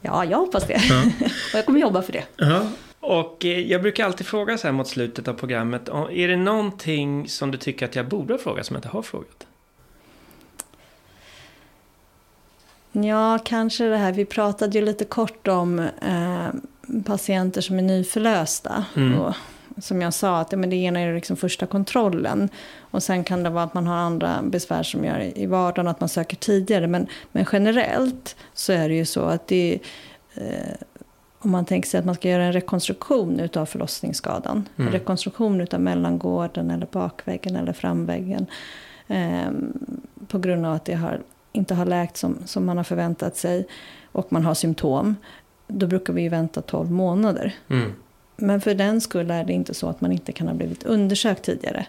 Ja, 0.00 0.24
jag 0.24 0.38
hoppas 0.38 0.66
det. 0.66 0.80
Ja. 0.88 1.02
och 1.52 1.58
jag 1.58 1.66
kommer 1.66 1.80
jobba 1.80 2.02
för 2.02 2.12
det. 2.12 2.24
Ja. 2.36 2.66
Och 3.00 3.44
jag 3.44 3.82
brukar 3.82 4.04
alltid 4.04 4.26
fråga 4.26 4.58
så 4.58 4.66
här 4.66 4.72
mot 4.72 4.88
slutet 4.88 5.28
av 5.28 5.34
programmet. 5.34 5.88
Är 5.88 6.28
det 6.28 6.36
någonting 6.36 7.28
som 7.28 7.50
du 7.50 7.58
tycker 7.58 7.86
att 7.86 7.96
jag 7.96 8.08
borde 8.08 8.34
ha 8.34 8.38
frågat 8.38 8.66
som 8.66 8.74
jag 8.74 8.78
inte 8.78 8.88
har 8.88 9.02
frågat? 9.02 9.46
Ja, 12.92 13.38
kanske 13.44 13.84
det 13.84 13.96
här. 13.96 14.12
Vi 14.12 14.24
pratade 14.24 14.78
ju 14.78 14.84
lite 14.84 15.04
kort 15.04 15.48
om 15.48 15.78
eh, 15.78 16.48
patienter 17.04 17.60
som 17.60 17.78
är 17.78 17.82
nyförlösta. 17.82 18.84
Mm. 18.96 19.18
Och 19.18 19.34
som 19.78 20.02
jag 20.02 20.14
sa, 20.14 20.40
att 20.40 20.52
men 20.52 20.70
det 20.70 20.76
ena 20.76 21.00
är 21.00 21.14
liksom 21.14 21.36
första 21.36 21.66
kontrollen. 21.66 22.48
Och 22.78 23.02
sen 23.02 23.24
kan 23.24 23.42
det 23.42 23.50
vara 23.50 23.64
att 23.64 23.74
man 23.74 23.86
har 23.86 23.96
andra 23.96 24.42
besvär 24.42 24.82
som 24.82 25.04
gör 25.04 25.38
i 25.38 25.46
vardagen, 25.46 25.88
att 25.88 26.00
man 26.00 26.08
söker 26.08 26.36
tidigare. 26.36 26.86
Men, 26.86 27.06
men 27.32 27.46
generellt 27.52 28.36
så 28.54 28.72
är 28.72 28.88
det 28.88 28.94
ju 28.94 29.04
så 29.04 29.20
att 29.20 29.46
det 29.46 29.78
eh, 30.34 30.74
om 31.42 31.50
man 31.50 31.64
tänker 31.64 31.88
sig 31.88 32.00
att 32.00 32.06
man 32.06 32.14
ska 32.14 32.28
göra 32.28 32.44
en 32.44 32.52
rekonstruktion 32.52 33.40
utav 33.40 33.66
förlossningsskadan. 33.66 34.68
Mm. 34.76 34.86
En 34.86 34.92
rekonstruktion 34.92 35.60
utav 35.60 35.80
mellangården 35.80 36.70
eller 36.70 36.86
bakväggen 36.86 37.56
eller 37.56 37.72
framväggen. 37.72 38.46
Eh, 39.08 39.50
på 40.28 40.38
grund 40.38 40.66
av 40.66 40.74
att 40.74 40.84
det 40.84 40.94
har 40.94 41.20
inte 41.52 41.74
har 41.74 41.86
läkt 41.86 42.16
som, 42.16 42.38
som 42.44 42.64
man 42.64 42.76
har 42.76 42.84
förväntat 42.84 43.36
sig 43.36 43.66
och 44.12 44.32
man 44.32 44.44
har 44.44 44.54
symptom, 44.54 45.16
då 45.66 45.86
brukar 45.86 46.12
vi 46.12 46.22
ju 46.22 46.28
vänta 46.28 46.62
12 46.62 46.90
månader. 46.90 47.54
Mm. 47.68 47.92
Men 48.36 48.60
för 48.60 48.74
den 48.74 49.00
skull 49.00 49.30
är 49.30 49.44
det 49.44 49.52
inte 49.52 49.74
så 49.74 49.88
att 49.88 50.00
man 50.00 50.12
inte 50.12 50.32
kan 50.32 50.48
ha 50.48 50.54
blivit 50.54 50.82
undersökt 50.82 51.42
tidigare. 51.42 51.86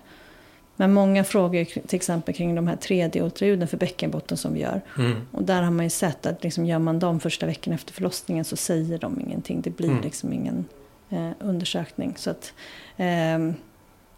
Men 0.76 0.93
många 0.93 1.24
frågar 1.24 1.65
till 1.65 1.95
exempel 1.95 2.36
kring 2.36 2.56
de 2.56 2.67
här 2.67 2.76
3D-ultraljuden 2.76 3.67
för 3.67 3.78
bäckenbotten 3.78 4.38
som 4.38 4.54
vi 4.54 4.60
gör. 4.60 4.82
Mm. 4.97 5.21
Och 5.32 5.43
där 5.43 5.62
har 5.62 5.71
man 5.71 5.86
ju 5.86 5.89
sett 5.89 6.26
att 6.26 6.43
liksom 6.43 6.65
gör 6.65 6.80
man 6.80 7.00
dem 7.00 7.19
första 7.19 7.45
veckan 7.45 7.74
efter 7.74 7.93
förlossningen 7.93 8.45
så 8.45 8.56
säger 8.56 8.97
de 8.97 9.21
ingenting. 9.21 9.62
Det 9.62 9.69
blir 9.69 9.89
mm. 9.89 10.02
liksom 10.02 10.34
ingen 10.34 10.65
eh, 11.10 11.30
undersökning. 11.39 12.13
Så 12.17 12.30
att 12.30 12.54
eh, 12.97 13.52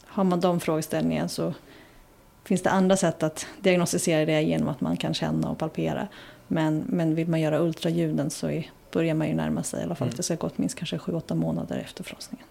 har 0.06 0.24
man 0.24 0.40
de 0.40 0.60
frågeställningarna 0.60 1.28
så 1.28 1.54
finns 2.44 2.62
det 2.62 2.70
andra 2.70 2.98
sätt 2.98 3.24
att 3.24 3.48
diagnostisera 3.62 4.26
det 4.26 4.42
genom 4.42 4.68
att 4.68 4.82
man 4.82 4.98
kan 4.98 5.14
känna 5.14 5.50
och 5.50 5.58
palpera. 5.58 6.08
Men, 6.48 6.84
men 6.88 7.16
vill 7.16 7.28
man 7.28 7.42
göra 7.42 7.60
ultraljuden 7.60 8.30
så 8.30 8.48
är, 8.48 8.70
börjar 8.92 9.16
man 9.16 9.28
ju 9.28 9.34
närma 9.34 9.64
sig 9.64 9.80
i 9.80 9.84
alla 9.84 9.96
fall 9.96 10.08
mm. 10.08 10.14
att 10.14 10.18
det 10.18 10.24
ska 10.24 10.36
gått 10.36 10.58
minst 10.58 10.78
kanske 10.78 10.98
7-8 10.98 11.36
månader 11.36 11.78
efter 11.78 12.04
förlossningen. 12.04 12.46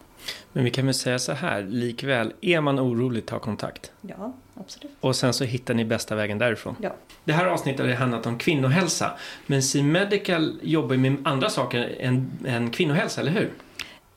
Men 0.52 0.64
vi 0.64 0.70
kan 0.70 0.87
väl 0.87 0.94
säga 0.94 1.18
så 1.18 1.33
här, 1.33 1.62
likväl, 1.62 2.33
är 2.40 2.61
man 2.61 2.81
orolig, 2.81 3.26
ta 3.26 3.38
kontakt. 3.38 3.92
Ja, 4.00 4.33
absolut. 4.55 4.92
Och 5.00 5.16
sen 5.16 5.35
så 5.35 5.44
hittar 5.44 5.74
ni 5.74 5.85
bästa 5.85 6.14
vägen 6.14 6.38
därifrån. 6.38 6.76
Ja. 6.81 6.94
Det 7.24 7.33
här 7.33 7.46
avsnittet 7.46 7.87
har 7.87 7.92
handlat 7.92 8.26
om 8.26 8.38
kvinnohälsa. 8.38 9.12
Men 9.46 9.62
C-Medical 9.62 10.59
jobbar 10.62 10.96
med 10.96 11.16
andra 11.24 11.50
saker 11.50 11.96
än, 12.00 12.31
än 12.46 12.70
kvinnohälsa, 12.70 13.20
eller 13.20 13.33
hur? 13.33 13.52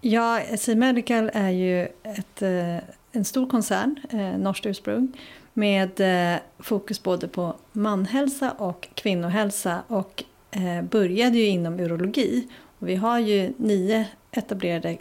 Ja, 0.01 0.41
C-Medical 0.57 1.31
är 1.33 1.49
ju 1.49 1.83
ett, 2.03 2.41
eh, 2.41 2.77
en 3.11 3.25
stor 3.25 3.49
koncern, 3.49 3.99
eh, 4.09 4.37
norskt 4.37 4.65
ursprung 4.65 5.13
med 5.57 5.99
eh, 5.99 6.39
fokus 6.59 7.03
både 7.03 7.27
på 7.27 7.55
manhälsa 7.71 8.51
och 8.51 8.87
kvinnohälsa 8.93 9.83
och 9.87 10.23
eh, 10.51 10.81
började 10.81 11.37
ju 11.37 11.45
inom 11.45 11.79
urologi. 11.79 12.47
Och 12.79 12.89
vi 12.89 12.95
har 12.95 13.19
ju 13.19 13.53
nio 13.57 14.05
etablerade 14.31 14.97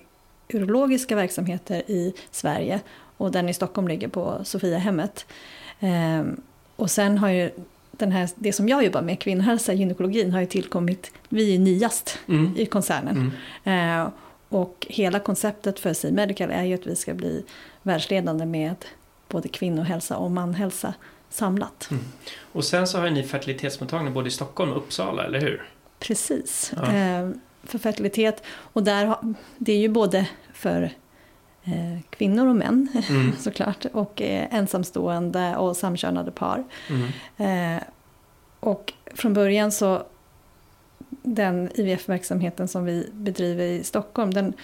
urologiska 0.53 1.17
verksamheter 1.17 1.83
i 1.91 2.15
Sverige 2.31 2.81
och 3.17 3.33
den 3.33 3.49
i 3.49 3.55
Stockholm 3.55 3.89
ligger 3.89 4.09
på 4.09 4.41
Sofiahemmet. 4.45 5.27
Eh, 5.81 6.23
och 6.77 6.91
sen 6.91 7.19
har 7.19 7.29
ju 7.29 7.51
den 7.91 8.13
här, 8.13 8.31
det 8.35 8.53
som 8.53 8.69
jag 8.69 8.85
jobbar 8.85 9.03
med, 9.03 9.21
kvinnohälsa, 9.21 9.73
gynekologin, 9.73 10.33
har 10.33 10.41
ju 10.41 10.47
tillkommit, 10.47 11.13
vi 11.29 11.55
är 11.55 11.59
nyast 11.59 12.19
mm. 12.29 12.55
i 12.57 12.67
koncernen. 12.67 13.33
Mm. 13.65 14.01
Eh, 14.01 14.09
och 14.49 14.87
hela 14.91 15.21
konceptet 15.21 15.81
för 15.81 15.93
C-Medical 15.93 16.51
är 16.51 16.65
ju 16.65 16.75
att 16.75 16.87
vi 16.87 16.97
ska 16.97 17.15
bli 17.15 17.45
världsledande 17.83 18.47
med 18.47 18.77
både 19.35 19.49
kvinnohälsa 19.49 20.17
och 20.17 20.31
manhälsa 20.31 20.95
samlat. 21.31 21.89
Mm. 21.91 22.05
Och 22.53 22.65
sen 22.65 22.87
så 22.87 22.99
har 22.99 23.11
ni 23.11 23.23
fertilitetsmottagning 23.23 24.15
både 24.15 24.29
i 24.29 24.31
Stockholm 24.31 24.71
och 24.71 24.77
Uppsala, 24.77 25.25
eller 25.25 25.41
hur? 25.41 25.69
Precis. 25.99 26.73
Ja. 26.77 26.93
Eh, 26.93 27.31
för 27.65 27.79
fertilitet. 27.79 28.43
Och 28.47 28.83
där, 28.83 29.17
det 29.59 29.73
är 29.73 29.79
ju 29.79 29.89
både 29.89 30.29
för 30.53 30.83
eh, 31.65 32.01
kvinnor 32.11 32.47
och 32.47 32.57
män 32.57 32.89
mm. 33.09 33.33
såklart. 33.39 33.85
Och 33.93 34.23
eh, 34.23 34.55
ensamstående 34.55 35.57
och 35.57 35.77
samkönade 35.77 36.31
par. 36.31 36.65
Mm. 36.89 37.81
och 38.61 38.93
från 39.15 39.35
början 39.35 39.73
så 39.73 40.07
den 41.23 41.71
IVF-verksamheten 41.75 42.69
som 42.69 42.85
vi 42.85 43.11
bedriver 43.13 43.65
i 43.65 43.85
Stockholm, 43.85 44.35
den 44.35 44.55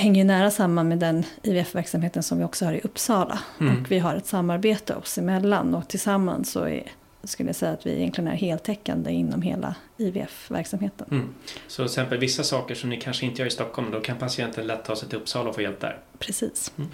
hänger 0.00 0.24
nära 0.24 0.50
samman 0.50 0.88
med 0.88 0.98
den 0.98 1.24
IVF-verksamheten 1.42 2.22
som 2.22 2.38
vi 2.38 2.44
också 2.44 2.64
har 2.64 2.72
i 2.72 2.80
Uppsala. 2.80 3.38
Mm. 3.60 3.80
Och 3.80 3.90
vi 3.90 3.98
har 3.98 4.14
ett 4.16 4.26
samarbete 4.26 4.94
oss 4.94 5.18
emellan 5.18 5.74
och 5.74 5.88
tillsammans 5.88 6.50
så 6.50 6.64
är, 6.64 6.82
skulle 7.24 7.48
jag 7.48 7.56
säga 7.56 7.72
att 7.72 7.86
vi 7.86 7.96
egentligen 7.96 8.28
är 8.28 8.36
heltäckande 8.36 9.10
inom 9.10 9.42
hela 9.42 9.74
IVF-verksamheten. 9.96 11.06
Mm. 11.10 11.28
Så 11.66 11.76
till 11.76 11.84
exempel 11.84 12.18
vissa 12.18 12.44
saker 12.44 12.74
som 12.74 12.90
ni 12.90 12.96
kanske 12.96 13.26
inte 13.26 13.42
gör 13.42 13.46
i 13.46 13.50
Stockholm, 13.50 13.90
då 13.90 14.00
kan 14.00 14.16
patienten 14.16 14.66
lätt 14.66 14.84
ta 14.84 14.96
sig 14.96 15.08
till 15.08 15.18
Uppsala 15.18 15.48
och 15.48 15.54
få 15.54 15.62
hjälp 15.62 15.80
där? 15.80 15.98
Precis. 16.18 16.72
Mm. 16.78 16.90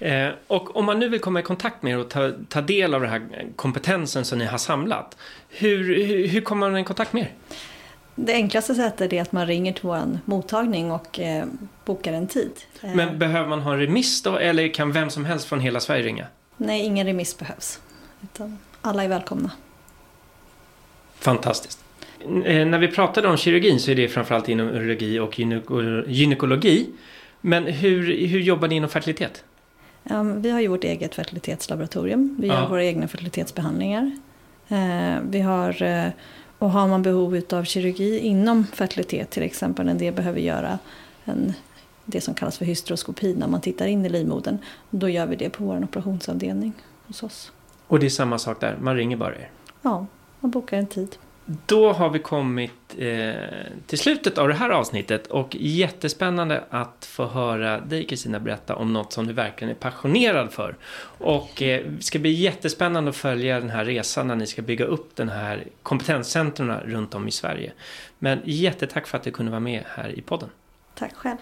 Eh, 0.00 0.34
och 0.46 0.76
om 0.76 0.84
man 0.84 0.98
nu 0.98 1.08
vill 1.08 1.20
komma 1.20 1.40
i 1.40 1.42
kontakt 1.42 1.82
med 1.82 1.92
er 1.92 1.98
och 1.98 2.08
ta, 2.08 2.32
ta 2.48 2.60
del 2.60 2.94
av 2.94 3.00
den 3.00 3.10
här 3.10 3.46
kompetensen 3.56 4.24
som 4.24 4.38
ni 4.38 4.44
har 4.44 4.58
samlat, 4.58 5.16
hur, 5.48 6.04
hur, 6.06 6.26
hur 6.26 6.40
kommer 6.40 6.70
man 6.70 6.80
i 6.80 6.84
kontakt 6.84 7.12
med 7.12 7.22
er? 7.22 7.34
Det 8.24 8.32
enklaste 8.32 8.74
sättet 8.74 9.12
är 9.12 9.22
att 9.22 9.32
man 9.32 9.46
ringer 9.46 9.72
till 9.72 9.82
vår 9.82 10.18
mottagning 10.24 10.90
och 10.90 11.20
eh, 11.20 11.46
bokar 11.84 12.12
en 12.12 12.26
tid. 12.26 12.50
Men 12.80 13.08
eh. 13.08 13.14
behöver 13.14 13.48
man 13.48 13.60
ha 13.60 13.72
en 13.72 13.78
remiss 13.78 14.22
då 14.22 14.36
eller 14.36 14.74
kan 14.74 14.92
vem 14.92 15.10
som 15.10 15.24
helst 15.24 15.44
från 15.46 15.60
hela 15.60 15.80
Sverige 15.80 16.02
ringa? 16.02 16.26
Nej, 16.56 16.80
ingen 16.80 17.06
remiss 17.06 17.38
behövs. 17.38 17.80
Utan 18.22 18.58
alla 18.80 19.04
är 19.04 19.08
välkomna. 19.08 19.50
Fantastiskt. 21.14 21.84
Eh, 22.44 22.66
när 22.66 22.78
vi 22.78 22.88
pratade 22.88 23.28
om 23.28 23.36
kirurgin 23.36 23.80
så 23.80 23.90
är 23.90 23.94
det 23.94 24.08
framförallt 24.08 24.48
inom 24.48 24.68
urologi 24.68 25.18
och 25.18 25.38
gynekologi. 26.06 26.90
Men 27.40 27.66
hur, 27.66 28.26
hur 28.26 28.40
jobbar 28.40 28.68
ni 28.68 28.74
inom 28.74 28.90
fertilitet? 28.90 29.44
Um, 30.04 30.42
vi 30.42 30.50
har 30.50 30.60
ju 30.60 30.68
vårt 30.68 30.84
eget 30.84 31.14
fertilitetslaboratorium. 31.14 32.36
Vi 32.40 32.48
ja. 32.48 32.54
gör 32.54 32.68
våra 32.68 32.84
egna 32.84 33.08
fertilitetsbehandlingar. 33.08 34.10
Uh, 34.72 35.18
vi 35.30 35.40
har 35.40 35.82
uh, 35.82 36.08
och 36.60 36.70
har 36.70 36.88
man 36.88 37.02
behov 37.02 37.42
av 37.50 37.64
kirurgi 37.64 38.18
inom 38.18 38.66
fertilitet 38.66 39.30
till 39.30 39.42
exempel, 39.42 39.86
när 39.86 39.94
det 39.94 40.12
behöver 40.12 40.40
göra 40.40 40.78
en, 41.24 41.52
det 42.04 42.20
som 42.20 42.34
kallas 42.34 42.58
för 42.58 42.64
hysteroskopi, 42.64 43.34
när 43.34 43.48
man 43.48 43.60
tittar 43.60 43.86
in 43.86 44.06
i 44.06 44.08
livmodern, 44.08 44.58
då 44.90 45.08
gör 45.08 45.26
vi 45.26 45.36
det 45.36 45.50
på 45.50 45.64
vår 45.64 45.84
operationsavdelning 45.84 46.72
hos 47.06 47.22
oss. 47.22 47.52
Och 47.86 47.98
det 47.98 48.06
är 48.06 48.10
samma 48.10 48.38
sak 48.38 48.60
där, 48.60 48.76
man 48.80 48.96
ringer 48.96 49.16
bara 49.16 49.34
er? 49.34 49.50
Ja, 49.82 50.06
man 50.40 50.50
bokar 50.50 50.78
en 50.78 50.86
tid. 50.86 51.16
Då 51.66 51.92
har 51.92 52.10
vi 52.10 52.18
kommit 52.18 52.96
eh, 52.98 53.32
till 53.86 53.98
slutet 53.98 54.38
av 54.38 54.48
det 54.48 54.54
här 54.54 54.70
avsnittet 54.70 55.26
och 55.26 55.56
jättespännande 55.60 56.64
att 56.70 57.04
få 57.10 57.26
höra 57.26 57.80
dig 57.80 58.06
Kristina 58.06 58.40
berätta 58.40 58.76
om 58.76 58.92
något 58.92 59.12
som 59.12 59.26
du 59.26 59.32
verkligen 59.32 59.70
är 59.70 59.74
passionerad 59.78 60.52
för. 60.52 60.76
Och 61.18 61.62
eh, 61.62 61.86
det 61.86 62.02
ska 62.02 62.18
bli 62.18 62.30
jättespännande 62.30 63.10
att 63.10 63.16
följa 63.16 63.60
den 63.60 63.70
här 63.70 63.84
resan 63.84 64.28
när 64.28 64.36
ni 64.36 64.46
ska 64.46 64.62
bygga 64.62 64.84
upp 64.84 65.16
den 65.16 65.28
här 65.28 65.64
kompetenscentren 65.82 66.80
runt 66.80 67.14
om 67.14 67.28
i 67.28 67.30
Sverige. 67.30 67.72
Men 68.18 68.40
jättetack 68.44 69.06
för 69.06 69.18
att 69.18 69.24
du 69.24 69.30
kunde 69.30 69.50
vara 69.50 69.60
med 69.60 69.82
här 69.86 70.18
i 70.18 70.22
podden. 70.22 70.48
Tack 70.94 71.14
själv. 71.14 71.38